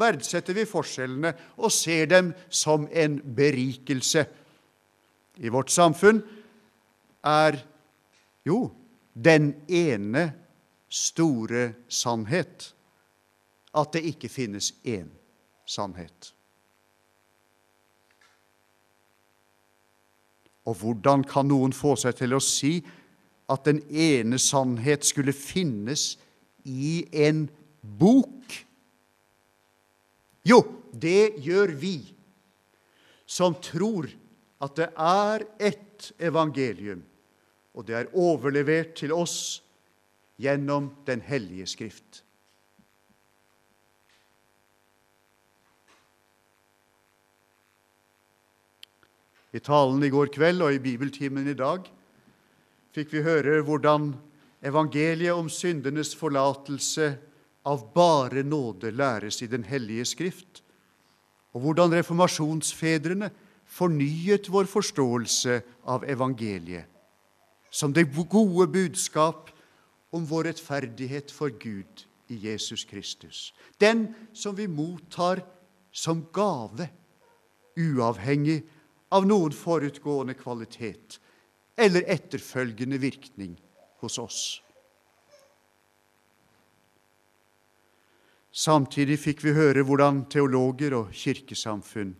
verdsetter 0.00 0.56
vi 0.56 0.66
forskjellene 0.68 1.34
og 1.56 1.72
ser 1.72 2.06
dem 2.10 2.32
som 2.48 2.88
en 2.92 3.18
berikelse. 3.36 4.26
I 5.36 5.50
vårt 5.50 5.70
samfunn 5.70 6.22
er 7.24 7.58
jo 8.46 8.68
den 9.14 9.54
ene 9.68 10.28
store 10.88 11.72
sannhet 11.88 12.70
at 13.74 13.94
det 13.94 14.04
ikke 14.06 14.30
finnes 14.30 14.72
én 14.86 15.08
sannhet. 15.66 16.34
Og 20.64 20.78
hvordan 20.80 21.24
kan 21.28 21.48
noen 21.50 21.74
få 21.76 21.94
seg 22.00 22.16
til 22.18 22.36
å 22.36 22.42
si 22.42 22.78
at 23.52 23.66
den 23.68 23.82
ene 23.92 24.38
sannhet 24.40 25.04
skulle 25.04 25.34
finnes 25.36 26.14
i 26.64 27.04
en 27.26 27.46
bok? 28.00 28.56
Jo, 30.44 30.62
det 30.92 31.36
gjør 31.44 31.74
vi 31.80 31.98
som 33.26 33.56
tror 33.64 34.08
at 34.64 34.76
det 34.78 34.90
er 35.00 35.44
ett 35.58 36.10
evangelium, 36.20 37.02
og 37.74 37.86
det 37.88 37.96
er 37.98 38.12
overlevert 38.12 38.94
til 39.00 39.12
oss 39.12 39.62
gjennom 40.40 40.90
Den 41.06 41.20
hellige 41.24 41.66
Skrift. 41.70 42.23
I 49.54 49.62
talen 49.62 50.02
i 50.02 50.10
går 50.10 50.32
kveld 50.34 50.64
og 50.66 50.74
i 50.74 50.82
bibeltimen 50.82 51.46
i 51.46 51.56
dag 51.58 51.86
fikk 52.94 53.12
vi 53.14 53.22
høre 53.26 53.60
hvordan 53.66 54.12
evangeliet 54.66 55.34
om 55.34 55.50
syndenes 55.50 56.14
forlatelse 56.18 57.12
av 57.66 57.86
bare 57.94 58.42
nåde 58.46 58.90
læres 58.90 59.40
i 59.42 59.48
Den 59.50 59.64
hellige 59.64 60.04
Skrift, 60.04 60.62
og 61.54 61.62
hvordan 61.64 61.94
reformasjonsfedrene 61.94 63.30
fornyet 63.64 64.50
vår 64.50 64.66
forståelse 64.70 65.60
av 65.86 66.04
evangeliet 66.10 66.90
som 67.74 67.90
det 67.90 68.06
gode 68.14 68.68
budskap 68.70 69.50
om 70.14 70.26
vår 70.30 70.44
rettferdighet 70.52 71.32
for 71.34 71.50
Gud 71.58 72.04
i 72.30 72.36
Jesus 72.46 72.84
Kristus. 72.86 73.50
Den 73.82 74.14
som 74.32 74.54
vi 74.54 74.68
mottar 74.70 75.42
som 75.90 76.22
gave, 76.32 76.86
uavhengig 77.74 78.60
av 79.08 79.26
noen 79.26 79.52
forutgående 79.52 80.34
kvalitet 80.38 81.18
eller 81.76 82.06
etterfølgende 82.10 82.98
virkning 83.02 83.56
hos 84.00 84.18
oss. 84.18 84.42
Samtidig 88.54 89.18
fikk 89.18 89.42
vi 89.42 89.54
høre 89.56 89.82
hvordan 89.82 90.24
teologer 90.30 90.94
og 90.94 91.10
kirkesamfunn 91.10 92.14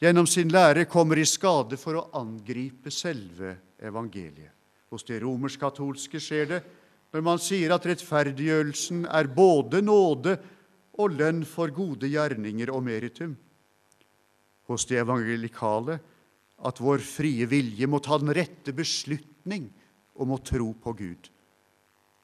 gjennom 0.00 0.28
sin 0.30 0.48
lære 0.48 0.86
kommer 0.88 1.18
i 1.18 1.26
skade 1.26 1.76
for 1.76 1.98
å 1.98 2.06
angripe 2.16 2.90
selve 2.94 3.56
evangeliet. 3.82 4.54
Hos 4.88 5.04
de 5.04 5.18
romersk-katolske 5.20 6.20
skjer 6.22 6.46
det 6.48 6.60
når 7.12 7.24
man 7.24 7.40
sier 7.42 7.74
at 7.74 7.84
rettferdiggjørelsen 7.88 9.04
er 9.04 9.28
både 9.32 9.82
nåde 9.84 10.38
og 10.98 11.12
lønn 11.18 11.42
for 11.48 11.72
gode 11.76 12.08
gjerninger 12.08 12.72
og 12.72 12.86
meritum 12.86 13.36
hos 14.68 14.84
de 14.88 14.98
evangelikale 15.00 15.98
at 16.68 16.80
vår 16.82 17.02
frie 17.04 17.46
vilje 17.48 17.86
må 17.88 18.00
ta 18.04 18.18
den 18.20 18.34
rette 18.36 18.74
beslutning 18.76 19.68
om 20.18 20.34
å 20.34 20.42
tro 20.42 20.72
på 20.82 20.94
Gud, 20.98 21.28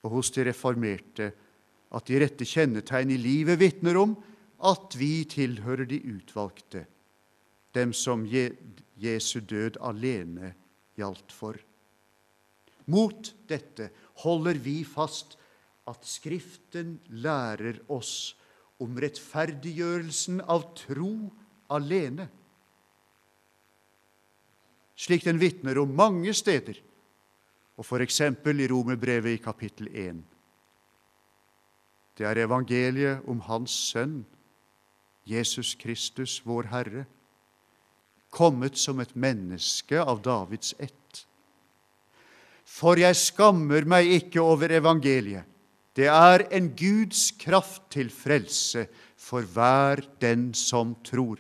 og 0.05 0.19
hos 0.19 0.33
de 0.35 0.47
reformerte 0.51 1.31
at 1.95 2.09
de 2.11 2.19
rette 2.21 2.47
kjennetegn 2.49 3.15
i 3.15 3.21
livet 3.21 3.61
vitner 3.61 3.99
om 4.01 4.17
at 4.65 4.97
vi 4.99 5.25
tilhører 5.31 5.87
de 5.89 6.01
utvalgte, 6.17 6.85
dem 7.75 7.95
som 7.97 8.27
Jesu 8.27 9.39
død 9.41 9.79
alene 9.83 10.55
gjaldt 10.99 11.33
for. 11.35 11.57
Mot 12.91 13.31
dette 13.49 13.89
holder 14.25 14.59
vi 14.61 14.83
fast 14.87 15.39
at 15.89 16.05
Skriften 16.09 16.99
lærer 17.25 17.81
oss 17.93 18.35
om 18.83 18.97
rettferdiggjørelsen 19.01 20.43
av 20.51 20.67
tro 20.79 21.31
alene, 21.75 22.29
slik 24.95 25.25
den 25.27 25.41
vitner 25.43 25.79
om 25.83 25.95
mange 25.97 26.35
steder, 26.37 26.79
og 27.75 27.87
f.eks. 27.87 28.21
i 28.21 28.69
Romerbrevet 28.71 29.35
i 29.35 29.43
kapittel 29.43 29.89
1. 29.91 30.23
Det 32.15 32.27
er 32.27 32.45
evangeliet 32.45 33.27
om 33.27 33.41
Hans 33.49 33.75
Sønn, 33.91 34.23
Jesus 35.27 35.75
Kristus, 35.75 36.41
vår 36.47 36.69
Herre, 36.71 37.07
kommet 38.31 38.79
som 38.79 39.01
et 39.03 39.15
menneske 39.17 39.99
av 39.99 40.23
Davids 40.23 40.75
ett. 40.79 41.25
For 42.65 42.99
jeg 42.99 43.17
skammer 43.19 43.87
meg 43.87 44.11
ikke 44.21 44.43
over 44.43 44.73
evangeliet. 44.75 45.47
Det 45.95 46.09
er 46.11 46.43
en 46.55 46.73
Guds 46.75 47.29
kraft 47.39 47.85
til 47.95 48.09
frelse 48.11 48.89
for 49.19 49.47
hver 49.47 50.03
den 50.23 50.49
som 50.59 50.97
tror 51.07 51.39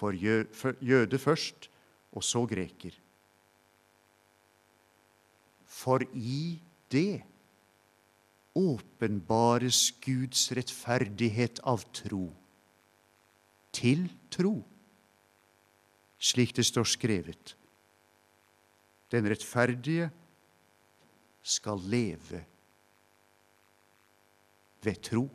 for 0.00 0.74
jøde 0.80 1.18
først, 1.20 1.68
og 2.16 2.24
så 2.24 2.46
greker. 2.48 2.96
For 5.70 6.02
i 6.16 6.58
det 6.90 7.22
åpenbares 8.58 9.92
Guds 10.02 10.48
rettferdighet 10.56 11.60
av 11.62 11.84
tro, 11.94 12.26
til 13.70 14.08
tro, 14.34 14.56
slik 16.18 16.56
det 16.56 16.66
står 16.66 16.88
skrevet. 16.90 17.54
Den 19.10 19.28
rettferdige 19.30 20.10
skal 21.42 21.80
leve 21.90 22.42
ved 24.82 25.02
tro. 25.06 25.28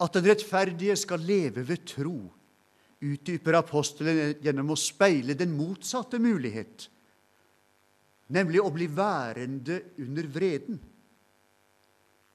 At 0.00 0.14
den 0.16 0.28
rettferdige 0.30 0.96
skal 0.96 1.20
leve 1.20 1.66
ved 1.68 1.84
tro, 1.88 2.30
utdyper 3.00 3.58
apostelen 3.58 4.36
gjennom 4.44 4.72
å 4.72 4.78
speile 4.78 5.36
den 5.36 5.52
motsatte 5.56 6.20
mulighet, 6.20 6.88
nemlig 8.32 8.62
å 8.62 8.72
bli 8.72 8.86
værende 8.92 9.80
under 10.00 10.28
vreden. 10.28 10.80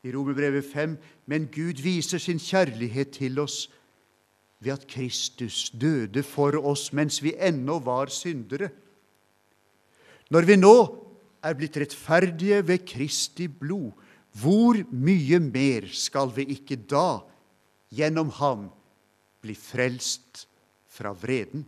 I 0.06 0.14
Romerbrevet 0.14 0.66
5.: 0.70 0.98
Men 1.26 1.48
Gud 1.50 1.82
viser 1.82 2.22
sin 2.22 2.42
kjærlighet 2.42 3.16
til 3.18 3.40
oss 3.42 3.70
ved 4.60 4.74
at 4.74 4.88
Kristus 4.88 5.70
døde 5.70 6.24
for 6.24 6.58
oss 6.62 6.92
mens 6.94 7.22
vi 7.24 7.34
ennå 7.34 7.80
var 7.86 8.14
syndere. 8.14 8.70
Når 10.30 10.46
vi 10.50 10.58
nå 10.58 10.76
er 11.46 11.58
blitt 11.58 11.78
rettferdige 11.78 12.62
ved 12.68 12.86
Kristi 12.86 13.48
blod, 13.48 13.94
hvor 14.36 14.78
mye 14.92 15.40
mer 15.40 15.88
skal 15.94 16.32
vi 16.36 16.48
ikke 16.56 16.78
da 16.90 17.22
gjennom 17.96 18.30
ham 18.40 18.68
bli 19.44 19.56
frelst 19.56 20.46
fra 20.92 21.14
vreden. 21.16 21.66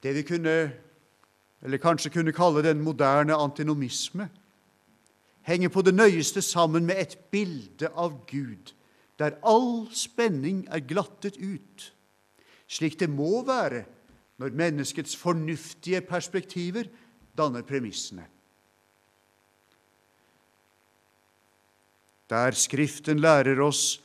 Det 0.00 0.12
vi 0.16 0.24
kunne, 0.24 0.54
eller 1.60 1.82
kanskje 1.82 2.12
kunne 2.14 2.32
kalle 2.32 2.64
den 2.64 2.80
moderne 2.80 3.36
antinomisme, 3.36 4.30
henger 5.44 5.72
på 5.72 5.82
det 5.84 5.94
nøyeste 5.96 6.42
sammen 6.44 6.86
med 6.88 7.00
et 7.00 7.16
bilde 7.32 7.90
av 7.92 8.22
Gud, 8.30 8.72
der 9.20 9.36
all 9.44 9.90
spenning 9.92 10.64
er 10.72 10.84
glattet 10.84 11.36
ut, 11.36 11.90
slik 12.70 12.96
det 13.00 13.10
må 13.12 13.42
være 13.44 13.84
når 14.40 14.56
menneskets 14.56 15.16
fornuftige 15.20 16.00
perspektiver 16.00 16.88
danner 17.36 17.64
premissene. 17.66 18.24
Der 22.30 22.54
Skriften 22.56 23.20
lærer 23.20 23.60
oss 23.62 23.98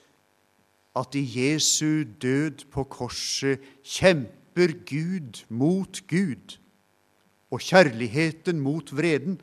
at 0.96 1.16
i 1.16 1.24
Jesu 1.28 2.04
død 2.22 2.66
på 2.72 2.86
korset 2.90 3.62
kjemper 3.84 4.74
Gud 4.88 5.44
mot 5.50 6.00
Gud 6.10 6.58
og 7.52 7.62
kjærligheten 7.62 8.60
mot 8.64 8.92
vreden. 8.96 9.38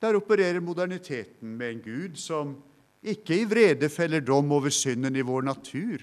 Der 0.00 0.16
opererer 0.16 0.60
moderniteten 0.60 1.56
med 1.58 1.70
en 1.70 1.82
Gud 1.84 2.16
som 2.20 2.56
ikke 3.02 3.42
i 3.42 3.48
vrede 3.48 3.88
feller 3.92 4.20
dom 4.20 4.52
over 4.52 4.70
synden 4.70 5.16
i 5.16 5.24
vår 5.26 5.46
natur, 5.46 6.02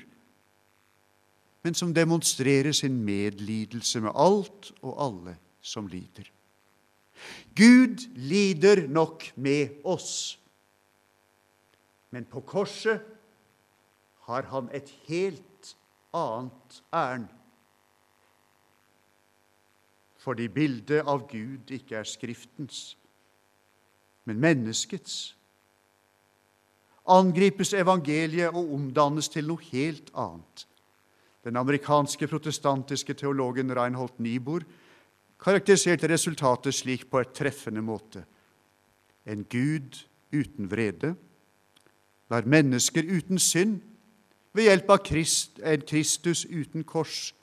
men 1.64 1.74
som 1.74 1.94
demonstrerer 1.96 2.72
sin 2.76 3.00
medlidelse 3.06 4.02
med 4.04 4.12
alt 4.16 4.72
og 4.82 4.96
alle 5.06 5.36
som 5.64 5.88
lider. 5.88 6.28
Gud 7.56 8.04
lider 8.16 8.88
nok 8.88 9.24
med 9.36 9.80
oss. 9.84 10.40
Men 12.14 12.28
på 12.30 12.44
korset 12.46 13.02
har 14.28 14.46
han 14.54 14.70
et 14.72 14.92
helt 15.08 15.74
annet 16.14 16.84
ærend. 16.94 17.32
fordi 20.24 20.48
bildet 20.48 21.04
av 21.04 21.26
Gud 21.28 21.72
ikke 21.74 21.98
er 22.00 22.08
Skriftens, 22.08 22.94
men 24.24 24.40
menneskets. 24.40 25.34
Angripes 27.12 27.74
evangeliet 27.76 28.56
og 28.56 28.72
omdannes 28.78 29.28
til 29.32 29.50
noe 29.50 29.60
helt 29.74 30.14
annet. 30.16 30.64
Den 31.44 31.60
amerikanske 31.60 32.30
protestantiske 32.32 33.18
teologen 33.20 33.74
Reinhold 33.76 34.16
Niebuhr 34.24 34.64
karakteriserte 35.44 36.08
resultatet 36.08 36.78
slik 36.78 37.10
på 37.12 37.20
et 37.20 37.34
treffende 37.36 37.84
måte. 37.84 38.24
En 39.28 39.44
Gud 39.44 40.06
uten 40.32 40.72
vrede 40.72 41.18
lar 42.32 42.48
mennesker 42.50 43.04
uten 43.04 43.40
synd 43.40 43.82
ved 44.54 44.70
hjelp 44.70 44.92
av 44.94 45.02
Krist, 45.06 45.60
en 45.60 45.82
Kristus 45.88 46.46
uten 46.46 46.86
kors 46.88 47.34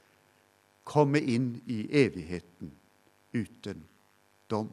komme 0.87 1.21
inn 1.21 1.57
i 1.71 1.85
evigheten 2.03 2.73
uten 3.35 3.83
dom. 4.51 4.71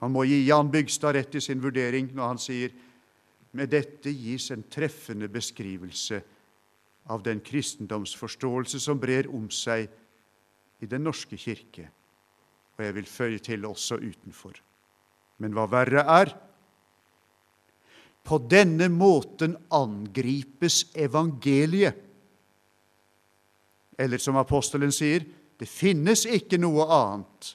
Man 0.00 0.12
må 0.12 0.24
gi 0.24 0.42
Jan 0.46 0.70
Bygstad 0.72 1.16
rett 1.16 1.36
i 1.36 1.42
sin 1.44 1.60
vurdering 1.62 2.08
når 2.16 2.32
han 2.32 2.40
sier 2.40 2.72
med 3.56 3.72
dette 3.72 4.12
gis 4.14 4.50
en 4.54 4.62
treffende 4.72 5.28
beskrivelse 5.28 6.20
av 7.10 7.24
den 7.26 7.40
kristendomsforståelse 7.44 8.80
som 8.80 9.00
brer 9.00 9.28
om 9.32 9.48
seg 9.52 9.88
i 10.80 10.88
Den 10.88 11.02
norske 11.04 11.36
kirke, 11.36 11.90
og 12.78 12.84
jeg 12.84 12.94
vil 12.96 13.08
føye 13.08 13.40
til 13.44 13.66
også 13.68 13.98
utenfor. 14.00 14.54
Men 15.36 15.52
hva 15.52 15.66
verre 15.68 16.06
er, 16.08 16.30
på 18.26 18.38
denne 18.50 18.88
måten 18.92 19.56
angripes 19.74 20.84
evangeliet. 20.94 21.96
Eller 24.00 24.22
som 24.22 24.38
apostelen 24.40 24.92
sier, 24.94 25.26
det 25.60 25.68
finnes 25.68 26.24
ikke 26.24 26.56
noe 26.60 26.86
annet 26.88 27.50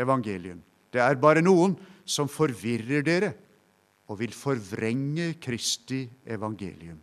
evangelium. 0.00 0.60
Det 0.92 1.00
er 1.00 1.20
bare 1.20 1.44
noen 1.44 1.76
som 2.04 2.28
forvirrer 2.28 3.04
dere 3.06 3.30
og 4.10 4.18
vil 4.20 4.34
forvrenge 4.36 5.32
Kristi 5.40 6.02
evangelium. 6.28 6.98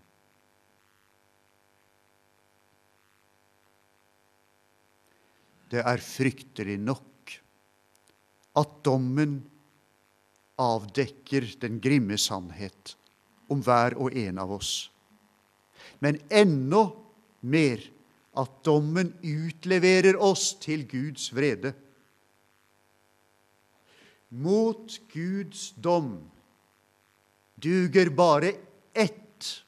Det 5.69 5.81
er 5.85 6.01
fryktelig 6.01 6.77
nok 6.81 7.33
at 8.57 8.77
dommen 8.85 9.37
avdekker 10.59 11.47
den 11.61 11.79
grimme 11.81 12.17
sannhet 12.19 12.95
om 13.49 13.61
hver 13.65 13.95
og 13.97 14.15
en 14.17 14.41
av 14.41 14.51
oss. 14.59 14.89
Men 16.03 16.19
enda 16.29 16.89
mer 17.41 17.83
at 18.39 18.59
dommen 18.65 19.13
utleverer 19.23 20.19
oss 20.19 20.53
til 20.61 20.85
Guds 20.87 21.29
vrede. 21.35 21.73
Mot 24.29 24.99
Guds 25.13 25.71
dom 25.73 26.19
duger 27.59 28.11
bare 28.13 28.53
ett 28.93 29.63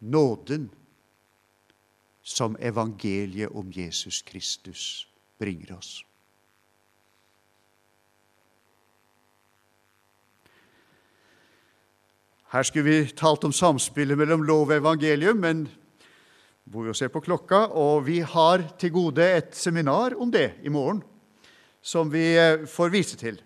nåden 0.00 0.70
som 2.22 2.56
evangeliet 2.56 3.52
om 3.52 3.72
Jesus 3.72 4.22
Kristus 4.22 5.06
bringer 5.38 5.76
oss. 5.76 6.04
Her 12.50 12.66
skulle 12.66 12.88
vi 12.90 13.12
talt 13.14 13.44
om 13.46 13.52
samspillet 13.54 14.18
mellom 14.18 14.42
lov 14.42 14.72
og 14.72 14.80
evangelium, 14.80 15.38
men 15.38 15.68
bor 16.66 16.88
jo 16.88 16.94
ser 16.98 17.12
på 17.14 17.22
klokka, 17.22 17.68
og 17.78 18.08
vi 18.08 18.18
har 18.26 18.64
til 18.78 18.90
gode 18.94 19.22
et 19.22 19.54
seminar 19.54 20.16
om 20.18 20.32
det 20.34 20.56
i 20.66 20.72
morgen, 20.72 20.98
som 21.82 22.10
vi 22.10 22.24
eh, 22.34 22.66
får 22.66 22.90
vise 22.90 23.20
til. 23.20 23.38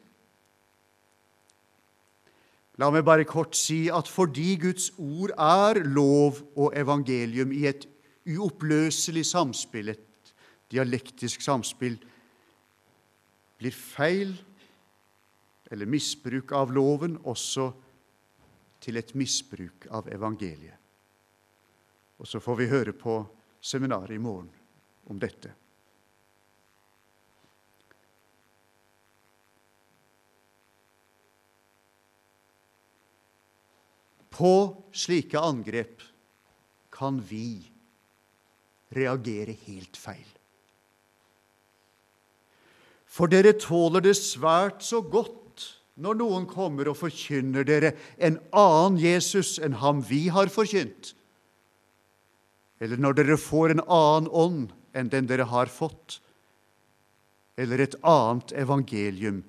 La 2.80 2.88
meg 2.90 3.04
bare 3.04 3.28
kort 3.28 3.52
si 3.54 3.84
at 3.92 4.08
fordi 4.10 4.56
Guds 4.64 4.88
ord 4.96 5.36
er 5.36 5.84
lov 5.84 6.40
og 6.56 6.72
evangelium 6.72 7.52
i 7.52 7.68
et 7.68 7.84
uoppløselig 8.24 9.28
samspill, 9.28 9.92
et 9.92 10.34
dialektisk 10.72 11.44
samspill, 11.44 12.00
blir 13.60 13.76
feil 13.76 14.32
eller 15.70 15.88
misbruk 15.92 16.56
av 16.56 16.72
loven 16.72 17.20
også 17.20 17.68
til 18.84 19.00
et 19.00 19.14
misbruk 19.16 19.88
av 19.88 20.10
evangeliet. 20.12 20.76
Og 22.20 22.28
så 22.28 22.40
får 22.40 22.60
vi 22.60 22.70
høre 22.70 22.92
på 22.96 23.18
seminaret 23.64 24.14
i 24.14 24.22
morgen 24.22 24.50
om 25.08 25.20
dette. 25.20 25.50
På 34.34 34.52
slike 34.92 35.38
angrep 35.38 36.02
kan 36.94 37.20
vi 37.22 37.64
reagere 38.94 39.54
helt 39.66 39.98
feil. 39.98 40.26
For 43.14 43.30
dere 43.30 43.54
tåler 43.58 44.02
det 44.02 44.16
svært 44.18 44.82
så 44.82 44.98
godt 45.02 45.43
når 45.94 46.18
noen 46.18 46.46
kommer 46.50 46.88
og 46.90 46.98
forkynner 46.98 47.66
dere 47.66 47.92
en 48.18 48.40
annen 48.50 48.98
Jesus 48.98 49.56
enn 49.62 49.78
ham 49.82 50.02
vi 50.06 50.26
har 50.34 50.50
forkynt, 50.52 51.12
eller 52.82 53.00
når 53.00 53.20
dere 53.20 53.38
får 53.40 53.74
en 53.74 53.84
annen 53.86 54.30
ånd 54.30 54.72
enn 54.94 55.10
den 55.12 55.28
dere 55.30 55.46
har 55.50 55.70
fått, 55.70 56.18
eller 57.56 57.84
et 57.84 57.94
annet 58.02 58.50
evangelium 58.58 59.44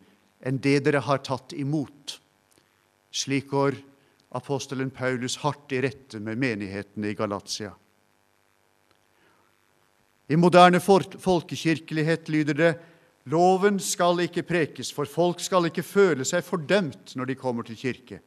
enn 0.45 0.62
det 0.62 0.77
dere 0.86 1.01
har 1.08 1.23
tatt 1.25 1.55
imot. 1.58 2.19
Slik 3.10 3.49
går 3.49 3.79
apostelen 4.36 4.91
Paulus 4.93 5.39
hardt 5.41 5.73
i 5.73 5.81
rette 5.81 6.19
med 6.21 6.38
menighetene 6.38 7.10
i 7.10 7.17
Galatia. 7.17 7.71
I 10.27 10.38
moderne 10.38 10.81
folkekirkelighet 10.81 12.29
lyder 12.34 12.58
det 12.58 12.71
Loven 13.25 13.79
skal 13.81 14.21
ikke 14.21 14.45
prekes, 14.45 14.91
for 14.93 15.09
folk 15.09 15.41
skal 15.41 15.69
ikke 15.69 15.83
føle 15.85 16.25
seg 16.27 16.45
fordømt 16.45 17.15
når 17.17 17.31
de 17.31 17.38
kommer 17.39 17.65
til 17.65 17.79
kirke. 17.79 18.19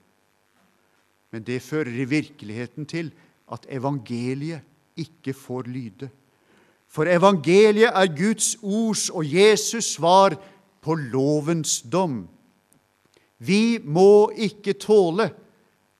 Men 1.30 1.44
det 1.46 1.60
fører 1.62 1.92
i 1.92 2.08
virkeligheten 2.08 2.86
til 2.88 3.12
at 3.52 3.66
evangeliet 3.70 4.64
ikke 4.98 5.34
får 5.36 5.68
lyde. 5.70 6.08
For 6.88 7.06
evangeliet 7.06 7.92
er 7.92 8.16
Guds 8.16 8.56
ords 8.62 9.08
og 9.10 9.26
Jesus 9.28 9.94
svar 9.94 10.34
på 10.82 10.94
lovens 10.94 11.82
dom. 11.82 12.24
Vi 13.38 13.78
må 13.84 14.30
ikke 14.34 14.74
tåle 14.80 15.28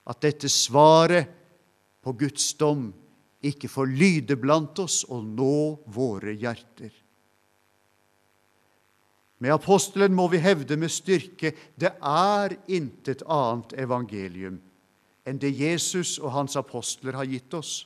at 0.08 0.22
dette 0.24 0.48
svaret 0.50 1.28
på 2.02 2.16
Guds 2.18 2.54
dom 2.58 2.88
ikke 3.44 3.68
får 3.70 3.92
lyde 3.92 4.36
blant 4.40 4.80
oss 4.82 5.04
og 5.06 5.22
nå 5.22 5.58
våre 5.94 6.34
hjerter. 6.34 6.90
Med 9.38 9.54
apostelen 9.54 10.14
må 10.18 10.26
vi 10.32 10.40
hevde 10.42 10.76
med 10.76 10.90
styrke 10.90 11.52
det 11.78 11.92
er 12.02 12.56
intet 12.66 13.22
annet 13.22 13.76
evangelium 13.78 14.58
enn 15.28 15.38
det 15.38 15.52
Jesus 15.52 16.16
og 16.22 16.32
hans 16.32 16.56
apostler 16.56 17.18
har 17.18 17.28
gitt 17.28 17.52
oss. 17.54 17.82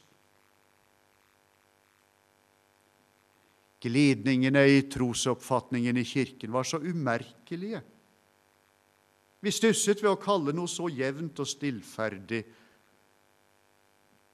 Glidningene 3.83 4.63
i 4.71 4.85
trosoppfatningen 4.87 5.99
i 5.99 6.05
Kirken 6.07 6.53
var 6.55 6.69
så 6.69 6.79
umerkelige. 6.79 7.81
Vi 9.43 9.51
stusset 9.51 10.05
ved 10.05 10.13
å 10.13 10.21
kalle 10.23 10.55
noe 10.55 10.71
så 10.71 10.87
jevnt 10.87 11.43
og 11.43 11.51
stillferdig 11.51 12.45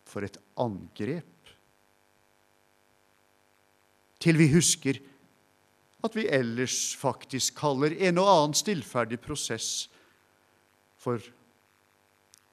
for 0.09 0.29
et 0.29 0.37
angrep. 0.61 1.55
Til 4.21 4.37
vi 4.37 4.51
husker 4.53 5.01
at 6.05 6.15
vi 6.15 6.29
ellers 6.31 6.95
faktisk 6.99 7.57
kaller 7.59 7.95
en 8.07 8.21
og 8.23 8.29
annen 8.31 8.57
stillferdig 8.57 9.19
prosess 9.23 9.89
for 10.99 11.23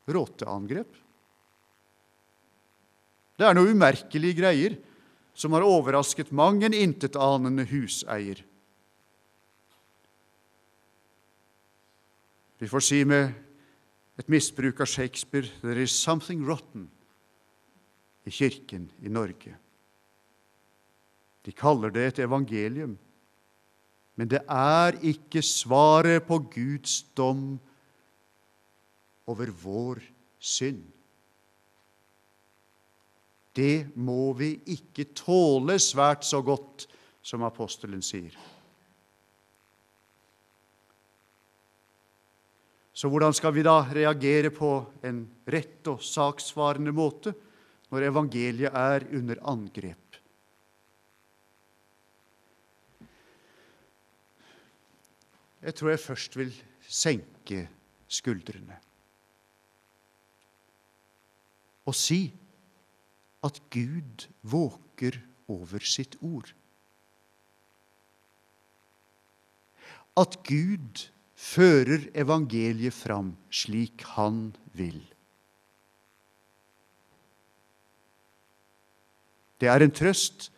råteangrep. 0.09 0.89
Det 3.35 3.45
er 3.45 3.55
noen 3.57 3.75
umerkelige 3.75 4.39
greier 4.39 4.77
som 5.35 5.53
har 5.53 5.65
overrasket 5.67 6.31
mang 6.31 6.63
en 6.63 6.73
intetanende 6.73 7.65
huseier. 7.67 8.39
Vi 12.57 12.69
får 12.71 12.85
si 12.87 13.01
med 13.03 13.33
et 14.15 14.29
misbruk 14.31 14.79
av 14.79 14.87
Shakespeare 14.87 15.49
There 15.59 15.83
is 15.83 15.91
something 15.91 16.45
rotten 16.47 16.87
i 18.25 18.31
kirken 18.31 18.87
i 19.03 19.11
Norge. 19.11 19.57
De 21.45 21.51
kaller 21.53 21.91
det 21.93 22.05
et 22.07 22.21
evangelium. 22.23 22.95
Men 24.15 24.31
det 24.31 24.41
er 24.47 24.97
ikke 25.03 25.43
svaret 25.43 26.23
på 26.27 26.39
Guds 26.51 27.01
dom 27.17 27.57
over 29.27 29.49
vår 29.63 30.03
synd. 30.39 30.85
det 33.55 33.95
må 33.95 34.33
vi 34.35 34.55
ikke 34.75 35.09
tåle 35.15 35.77
svært 35.79 36.27
så 36.27 36.41
godt, 36.43 36.87
som 37.25 37.45
apostelen 37.47 38.03
sier. 38.05 38.35
Så 42.95 43.09
hvordan 43.11 43.33
skal 43.35 43.51
vi 43.55 43.63
da 43.65 43.79
reagere 43.91 44.51
på 44.55 44.69
en 45.03 45.23
rett 45.51 45.87
og 45.91 46.03
saksvarende 46.05 46.93
måte 46.95 47.33
når 47.91 48.07
evangeliet 48.11 48.77
er 48.77 49.07
under 49.17 49.41
angrep? 49.51 50.04
Jeg 55.65 55.75
tror 55.75 55.89
jeg 55.89 55.99
først 55.99 56.35
vil 56.37 56.51
senke 56.85 57.63
skuldrene 58.07 58.77
og 61.85 61.95
si 61.97 62.19
at 63.45 63.57
Gud 63.73 64.27
våker 64.41 65.17
over 65.47 65.81
sitt 65.85 66.17
ord. 66.21 66.49
At 70.17 70.39
Gud 70.47 71.05
fører 71.35 72.07
evangeliet 72.17 72.95
fram 72.95 73.35
slik 73.53 74.05
han 74.15 74.47
vil. 74.73 75.01
Det 79.61 79.69
er 79.69 79.85
en 79.85 79.93
trøst 79.93 80.49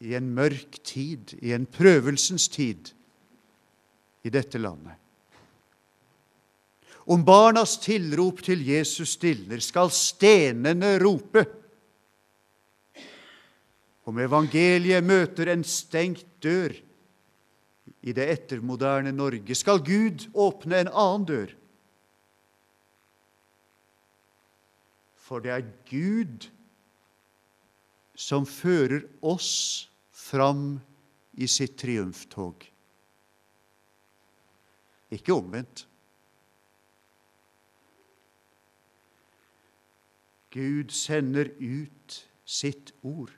i 0.00 0.14
en 0.16 0.28
mørk 0.36 0.80
tid, 0.84 1.36
i 1.42 1.52
en 1.56 1.66
prøvelsens 1.68 2.48
tid 2.52 2.95
i 4.26 4.32
dette 4.32 4.58
landet. 4.58 4.98
Om 7.06 7.22
barnas 7.24 7.76
tilrop 7.78 8.42
til 8.42 8.64
Jesus 8.66 9.12
stilner, 9.14 9.62
skal 9.62 9.92
stenene 9.94 10.96
rope. 10.98 11.44
Om 14.06 14.18
evangeliet 14.24 15.06
møter 15.06 15.52
en 15.54 15.62
stengt 15.66 16.26
dør, 16.42 16.74
i 18.06 18.12
det 18.14 18.26
ettermoderne 18.30 19.10
Norge 19.14 19.54
skal 19.58 19.80
Gud 19.86 20.28
åpne 20.34 20.82
en 20.82 20.90
annen 20.90 21.24
dør. 21.26 21.54
For 25.26 25.42
det 25.42 25.54
er 25.54 25.66
Gud 25.90 26.46
som 28.14 28.46
fører 28.46 29.08
oss 29.26 29.88
fram 30.14 30.78
i 31.34 31.48
sitt 31.50 31.74
triumftog. 31.82 32.62
Ikke 35.10 35.34
omvendt. 35.34 35.86
Gud 40.50 40.90
sender 40.90 41.50
ut 41.60 42.16
sitt 42.44 42.94
ord, 43.02 43.32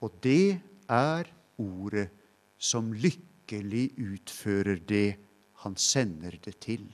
og 0.00 0.12
det 0.22 0.60
er 0.88 1.30
ordet 1.58 2.08
som 2.58 2.92
lykkelig 2.92 3.88
utfører 3.98 4.78
det 4.88 5.16
han 5.64 5.76
sender 5.76 6.36
det 6.44 6.56
til. 6.62 6.84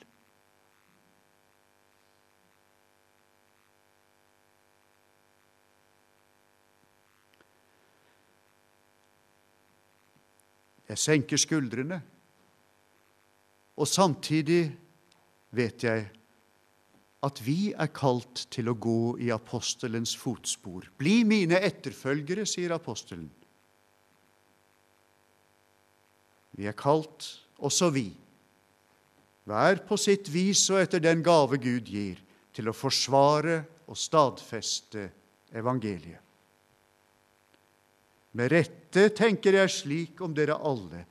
Jeg 10.88 10.98
senker 10.98 11.38
skuldrene, 11.38 12.00
og 13.80 13.88
samtidig 13.88 14.66
vet 15.56 15.84
jeg 15.86 16.06
at 17.24 17.40
vi 17.44 17.72
er 17.72 17.90
kalt 17.92 18.46
til 18.52 18.70
å 18.70 18.76
gå 18.80 19.16
i 19.20 19.28
apostelens 19.32 20.14
fotspor. 20.16 20.86
Bli 21.00 21.20
mine 21.28 21.58
etterfølgere, 21.60 22.46
sier 22.48 22.72
apostelen. 22.76 23.28
Vi 26.56 26.68
er 26.68 26.76
kalt, 26.76 27.28
også 27.60 27.90
vi, 27.92 28.08
hver 29.48 29.80
på 29.88 29.96
sitt 30.00 30.28
vis 30.32 30.62
og 30.72 30.80
etter 30.80 31.02
den 31.02 31.22
gave 31.24 31.60
Gud 31.60 31.88
gir, 31.88 32.20
til 32.52 32.68
å 32.68 32.76
forsvare 32.76 33.60
og 33.88 33.96
stadfeste 33.98 35.06
evangeliet. 35.56 36.20
Med 38.36 38.52
rette 38.52 39.08
tenker 39.16 39.56
jeg 39.58 39.72
slik 39.74 40.20
om 40.22 40.34
dere 40.34 40.56
alle, 40.56 41.04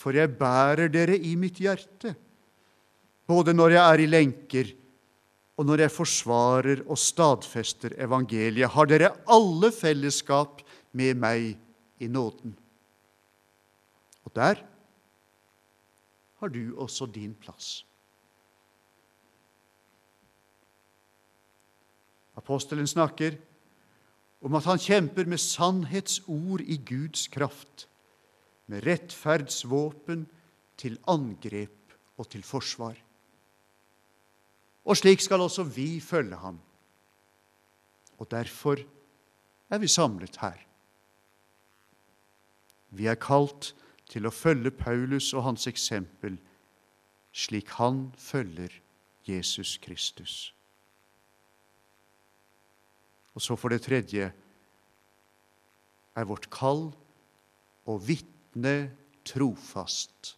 for 0.00 0.16
jeg 0.16 0.32
bærer 0.38 0.88
dere 0.92 1.18
i 1.18 1.34
mitt 1.36 1.60
hjerte, 1.60 2.14
både 3.28 3.52
når 3.52 3.76
jeg 3.76 3.84
er 3.84 4.02
i 4.02 4.08
lenker 4.08 4.70
og 5.60 5.66
når 5.68 5.82
jeg 5.84 5.92
forsvarer 5.92 6.80
og 6.88 6.96
stadfester 6.96 7.92
evangeliet, 8.00 8.70
har 8.72 8.88
dere 8.88 9.12
alle 9.28 9.68
fellesskap 9.76 10.62
med 10.96 11.18
meg 11.20 11.50
i 12.00 12.08
nåden. 12.08 12.54
Og 14.24 14.32
der 14.36 14.62
har 16.40 16.48
du 16.48 16.62
også 16.80 17.04
din 17.12 17.34
plass. 17.36 17.82
Apostelen 22.40 22.88
snakker 22.88 23.36
om 24.40 24.56
at 24.56 24.64
han 24.64 24.80
kjemper 24.80 25.28
med 25.28 25.44
sannhetsord 25.44 26.64
i 26.64 26.80
Guds 26.88 27.28
kraft, 27.28 27.89
med 28.70 28.86
rettferdsvåpen 28.86 30.24
til 30.78 30.98
angrep 31.10 31.94
og 32.20 32.28
til 32.30 32.44
forsvar. 32.46 32.94
Og 34.86 34.96
slik 34.96 35.20
skal 35.20 35.42
også 35.42 35.66
vi 35.66 36.00
følge 36.00 36.38
ham. 36.38 36.60
Og 38.18 38.30
derfor 38.30 38.80
er 39.70 39.78
vi 39.78 39.88
samlet 39.88 40.36
her. 40.40 40.58
Vi 42.90 43.06
er 43.06 43.18
kalt 43.20 43.74
til 44.10 44.26
å 44.26 44.34
følge 44.34 44.72
Paulus 44.74 45.30
og 45.34 45.44
hans 45.46 45.66
eksempel, 45.70 46.38
slik 47.32 47.70
han 47.78 48.08
følger 48.18 48.72
Jesus 49.28 49.76
Kristus. 49.82 50.54
Og 53.34 53.42
så 53.42 53.54
for 53.56 53.70
det 53.70 53.84
tredje 53.86 54.32
er 56.18 56.26
vårt 56.26 56.50
kall 56.50 56.88
å 57.86 57.96
vitne 58.02 58.39
trofast 59.26 60.34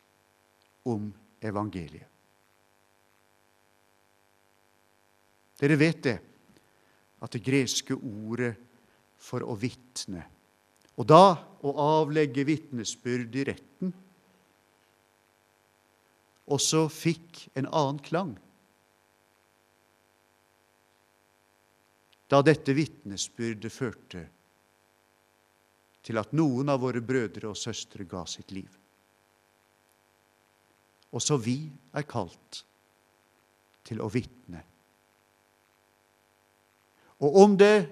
om 0.88 1.10
evangeliet. 1.40 2.08
Dere 5.62 5.78
vet 5.78 6.02
det, 6.02 6.18
at 7.22 7.34
det 7.36 7.44
greske 7.46 7.94
ordet 7.94 8.56
for 9.22 9.46
å 9.46 9.54
vitne 9.54 10.24
og 11.00 11.08
da 11.08 11.24
å 11.64 11.72
avlegge 12.00 12.44
vitnesbyrd 12.44 13.36
i 13.40 13.44
retten 13.48 13.92
også 16.52 16.84
fikk 16.92 17.46
en 17.56 17.68
annen 17.70 18.00
klang. 18.04 18.32
Da 22.28 22.42
dette 22.44 22.74
vitnesbyrdet 22.76 23.72
førte 23.72 24.26
til 26.02 26.18
at 26.18 26.34
noen 26.34 26.72
av 26.72 26.82
våre 26.82 27.02
brødre 27.04 27.50
og 27.50 27.58
søstre 27.58 28.06
ga 28.08 28.24
sitt 28.26 28.50
liv. 28.54 28.70
Også 31.12 31.36
vi 31.40 31.56
er 31.92 32.06
kalt 32.08 32.62
til 33.86 34.00
å 34.02 34.08
vitne. 34.12 34.62
Og 37.22 37.36
om 37.44 37.56
det 37.58 37.86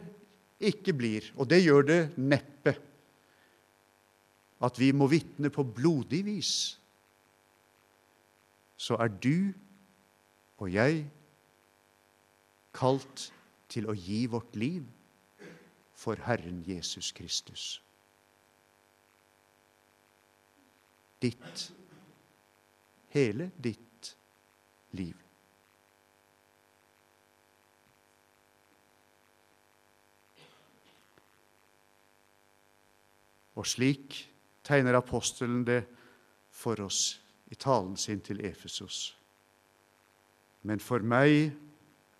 ikke 0.60 0.94
blir, 0.96 1.28
og 1.36 1.48
det 1.50 1.62
gjør 1.62 1.86
det 1.86 2.00
neppe, 2.18 2.74
at 4.60 4.76
vi 4.76 4.90
må 4.92 5.06
vitne 5.08 5.48
på 5.52 5.64
blodig 5.64 6.20
vis, 6.26 6.54
så 8.80 8.96
er 9.00 9.12
du 9.12 9.52
og 10.60 10.68
jeg 10.72 11.04
kalt 12.76 13.30
til 13.72 13.88
å 13.88 13.96
gi 13.96 14.24
vårt 14.30 14.56
liv 14.58 14.84
for 15.96 16.20
Herren 16.24 16.62
Jesus 16.66 17.12
Kristus. 17.16 17.78
Ditt, 21.20 21.66
hele 23.12 23.50
ditt 23.60 24.16
liv. 24.96 25.16
Og 33.60 33.66
slik 33.68 34.16
tegner 34.64 34.96
apostelen 34.96 35.64
det 35.68 35.82
for 36.50 36.80
oss 36.80 37.18
i 37.52 37.58
talen 37.58 37.96
sin 38.00 38.22
til 38.24 38.40
Efesos. 38.46 39.10
Men 40.62 40.80
for 40.80 41.04
meg 41.04 41.50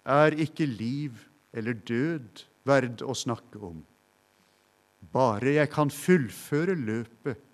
er 0.05 0.37
ikke 0.37 0.69
liv 0.69 1.17
eller 1.57 1.77
død 1.89 2.45
verd 2.69 3.05
å 3.05 3.17
snakke 3.17 3.61
om. 3.65 3.81
Bare 5.13 5.57
jeg 5.57 5.71
kan 5.73 5.93
fullføre 5.93 6.77
løpet 6.77 7.47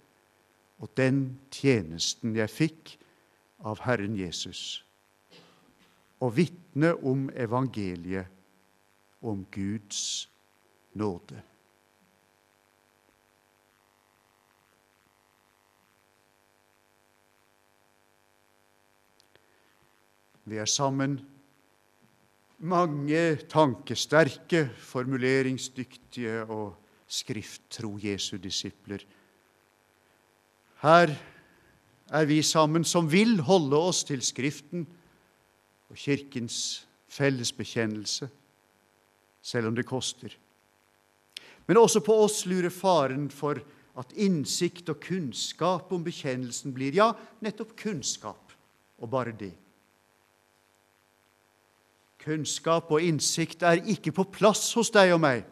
og 0.78 0.92
den 0.96 1.38
tjenesten 1.50 2.36
jeg 2.36 2.52
fikk 2.52 2.96
av 3.64 3.80
Herren 3.86 4.16
Jesus, 4.18 4.84
og 6.20 6.36
vitne 6.36 6.94
om 7.04 7.28
evangeliet 7.36 8.32
om 9.26 9.44
Guds 9.52 10.28
nåde. 10.96 11.42
Vi 20.46 20.60
er 20.62 20.68
sammen 20.70 21.18
mange 22.58 23.36
tankesterke, 23.50 24.68
formuleringsdyktige 24.78 26.44
og 26.44 26.76
skrifttro 27.06 27.96
Jesu 28.02 28.36
disipler. 28.36 29.02
Her 30.82 31.12
er 32.12 32.26
vi 32.28 32.42
sammen 32.42 32.84
som 32.84 33.08
vil 33.10 33.40
holde 33.46 33.78
oss 33.78 34.04
til 34.06 34.22
Skriften 34.22 34.86
og 35.90 35.96
Kirkens 35.96 36.86
fellesbekjennelse, 37.08 38.28
selv 39.42 39.70
om 39.70 39.76
det 39.76 39.86
koster. 39.86 40.34
Men 41.66 41.80
også 41.80 42.02
på 42.04 42.14
oss 42.26 42.44
lurer 42.46 42.70
faren 42.70 43.30
for 43.30 43.58
at 43.96 44.12
innsikt 44.20 44.90
og 44.92 45.00
kunnskap 45.00 45.92
om 45.92 46.04
bekjennelsen 46.04 46.74
blir 46.76 46.94
ja, 46.94 47.12
nettopp 47.40 47.72
kunnskap, 47.80 48.52
og 49.00 49.10
bare 49.10 49.32
det. 49.32 49.54
Kunnskap 52.22 52.90
og 52.92 53.02
innsikt 53.02 53.62
er 53.64 53.80
ikke 53.86 54.12
på 54.12 54.26
plass 54.34 54.68
hos 54.76 54.92
deg 54.94 55.14
og 55.14 55.22
meg 55.24 55.44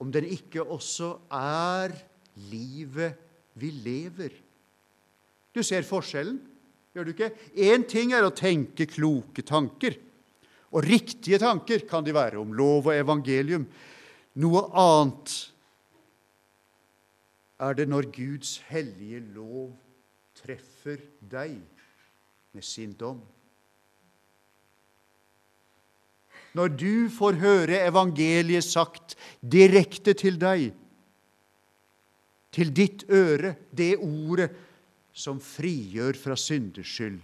om 0.00 0.08
den 0.12 0.24
ikke 0.32 0.64
også 0.64 1.12
er 1.36 1.92
livet 2.50 3.29
vi 3.58 3.70
lever. 3.84 4.34
Du 5.54 5.62
ser 5.66 5.86
forskjellen, 5.86 6.38
gjør 6.94 7.06
du 7.08 7.12
ikke? 7.14 7.30
Én 7.58 7.86
ting 7.88 8.14
er 8.14 8.26
å 8.26 8.34
tenke 8.34 8.88
kloke 8.90 9.44
tanker, 9.46 9.96
og 10.70 10.86
riktige 10.86 11.40
tanker 11.42 11.82
kan 11.90 12.06
de 12.06 12.14
være 12.14 12.38
om 12.38 12.52
lov 12.54 12.90
og 12.90 12.94
evangelium. 12.94 13.66
Noe 14.38 14.62
annet 14.78 15.34
er 17.60 17.76
det 17.76 17.88
når 17.90 18.12
Guds 18.14 18.54
hellige 18.70 19.24
lov 19.34 19.74
treffer 20.38 21.02
deg 21.20 21.58
med 22.54 22.64
sin 22.64 22.94
dom. 22.98 23.18
når 26.56 26.72
du 26.74 26.94
får 27.12 27.38
høre 27.40 27.82
evangeliet 27.86 28.66
sagt 28.66 29.16
direkte 29.40 30.14
til 30.18 30.38
deg, 30.40 30.70
til 32.54 32.72
ditt 32.74 33.04
øre, 33.10 33.54
det 33.70 33.94
ordet 34.02 34.50
som 35.12 35.40
frigjør 35.42 36.18
fra 36.18 36.36
syndeskyld 36.38 37.20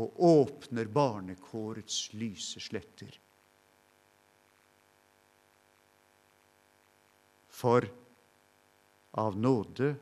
og 0.00 0.24
åpner 0.26 0.88
barnekårets 0.90 2.08
lyse 2.18 2.62
sletter. 2.62 3.12
For 7.54 7.86
av 9.22 9.38
nåde 9.38 9.92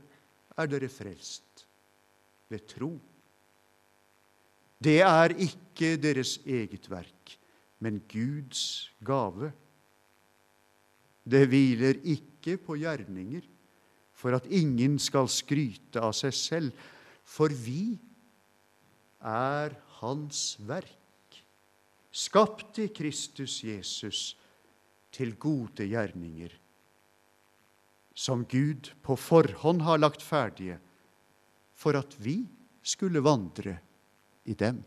er 0.57 0.71
dere 0.71 0.89
frelst 0.89 1.67
ved 2.49 2.65
tro. 2.71 2.95
Det 4.83 4.99
er 5.05 5.37
ikke 5.45 5.95
deres 6.01 6.39
eget 6.49 6.89
verk 6.91 7.37
men 7.83 7.99
Guds 8.07 8.91
gave. 9.05 9.51
Det 11.23 11.47
hviler 11.51 11.99
ikke 12.07 12.57
på 12.63 12.77
gjerninger, 12.79 13.43
for 14.23 14.37
at 14.39 14.47
ingen 14.47 15.01
skal 15.03 15.27
skryte 15.31 15.99
av 15.99 16.15
seg 16.15 16.35
selv, 16.37 16.85
for 17.27 17.51
vi 17.51 17.97
er 19.19 19.75
Hans 19.99 20.57
verk, 20.67 21.39
skapt 22.13 22.79
i 22.83 22.89
Kristus 22.95 23.61
Jesus 23.67 24.33
til 25.15 25.35
gode 25.41 25.87
gjerninger, 25.87 26.55
som 28.15 28.45
Gud 28.47 28.93
på 29.03 29.17
forhånd 29.17 29.83
har 29.87 30.01
lagt 30.03 30.23
ferdige 30.23 30.79
for 31.83 31.97
at 31.99 32.15
vi 32.23 32.43
skulle 32.83 33.23
vandre 33.25 33.79
i 34.45 34.55
dem. 34.59 34.83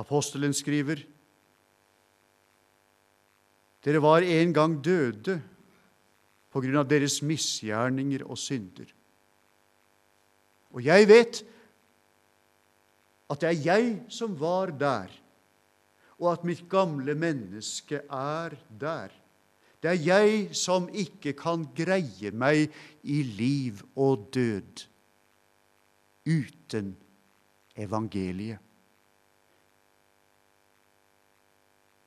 Apostelen 0.00 0.54
skriver 0.56 1.04
dere 3.84 4.00
var 4.00 4.24
en 4.24 4.52
gang 4.56 4.78
døde 4.80 5.36
på 6.54 6.62
grunn 6.64 6.78
av 6.80 6.86
deres 6.88 7.18
misgjerninger 7.26 8.22
og 8.24 8.38
synder. 8.40 8.88
Og 10.72 10.80
jeg 10.86 11.08
vet 11.10 11.42
at 13.28 13.42
det 13.42 13.50
er 13.50 13.60
jeg 13.66 13.92
som 14.12 14.38
var 14.40 14.72
der, 14.78 15.12
og 16.16 16.30
at 16.32 16.48
mitt 16.48 16.64
gamle 16.70 17.12
menneske 17.18 18.00
er 18.08 18.56
der. 18.80 19.12
Det 19.84 19.90
er 19.92 20.00
jeg 20.00 20.56
som 20.56 20.88
ikke 20.88 21.34
kan 21.36 21.66
greie 21.76 22.32
meg 22.32 22.72
i 23.02 23.20
liv 23.36 23.84
og 24.00 24.30
død 24.32 24.86
uten 26.24 26.94
evangeliet. 27.76 28.63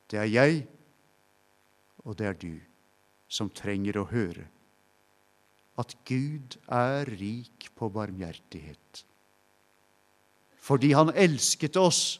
Det 0.07 0.19
er 0.21 0.29
jeg, 0.31 0.61
og 2.05 2.15
det 2.19 2.27
er 2.27 2.37
du, 2.39 2.53
som 3.27 3.49
trenger 3.51 3.99
å 3.99 4.07
høre 4.07 4.47
at 5.77 5.93
Gud 6.09 6.57
er 6.73 7.05
rik 7.19 7.69
på 7.77 7.89
barmhjertighet. 7.93 9.03
Fordi 10.57 10.91
Han 10.97 11.13
elsket 11.13 11.77
oss 11.77 12.19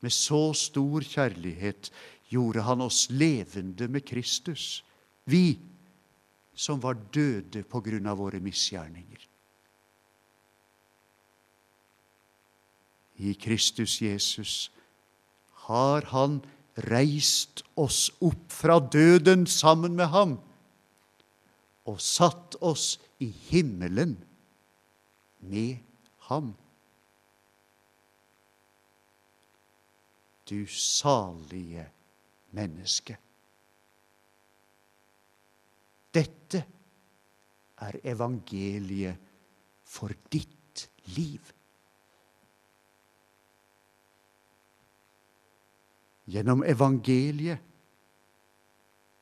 med 0.00 0.12
så 0.12 0.52
stor 0.56 1.04
kjærlighet, 1.04 1.90
gjorde 2.32 2.64
Han 2.64 2.80
oss 2.80 3.06
levende 3.10 3.88
med 3.88 4.06
Kristus, 4.08 4.82
vi 5.24 5.58
som 6.54 6.80
var 6.80 6.96
døde 7.12 7.64
på 7.66 7.80
grunn 7.84 8.06
av 8.06 8.18
våre 8.22 8.40
misgjerninger. 8.40 9.28
I 13.20 13.34
Kristus 13.38 14.00
Jesus 14.02 14.70
har 15.68 16.08
Han 16.10 16.40
reist 16.76 17.62
oss 17.78 18.08
opp 18.24 18.50
fra 18.52 18.80
døden 18.80 19.46
sammen 19.46 19.94
med 19.96 20.10
ham 20.10 20.38
og 21.84 22.00
satt 22.00 22.56
oss 22.64 22.96
i 23.22 23.28
himmelen 23.50 24.16
med 25.44 25.76
ham. 26.28 26.54
Du 30.48 30.66
salige 30.68 31.86
menneske. 32.56 33.16
Dette 36.14 36.62
er 37.84 38.00
evangeliet 38.06 39.32
for 39.84 40.12
ditt 40.32 40.88
liv. 41.16 41.53
Gjennom 46.24 46.64
evangeliet 46.64 47.60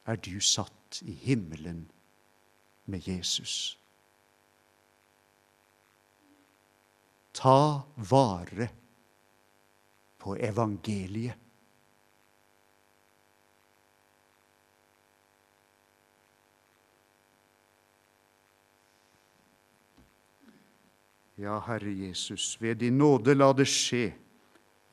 er 0.07 0.19
du 0.23 0.39
satt 0.41 1.01
i 1.03 1.15
himmelen 1.25 1.85
med 2.85 3.09
Jesus. 3.09 3.79
Ta 7.35 7.83
vare 7.97 8.69
på 10.23 10.37
evangeliet. 10.37 11.39
Ja, 21.43 21.59
Herre 21.67 21.91
Jesus, 21.91 22.61
ved 22.61 22.77
din 22.85 22.99
nåde 22.99 23.35
la 23.35 23.49
det 23.57 23.67
skje 23.67 24.13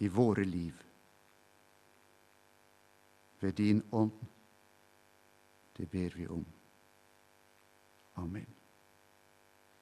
i 0.01 0.07
våre 0.09 0.47
liv 0.47 0.88
ved 3.39 3.53
din 3.53 3.83
ånd. 3.91 4.11
Det 5.77 5.89
ber 5.89 6.09
vi 6.15 6.27
om. 6.27 6.45
Amen. 8.15 8.58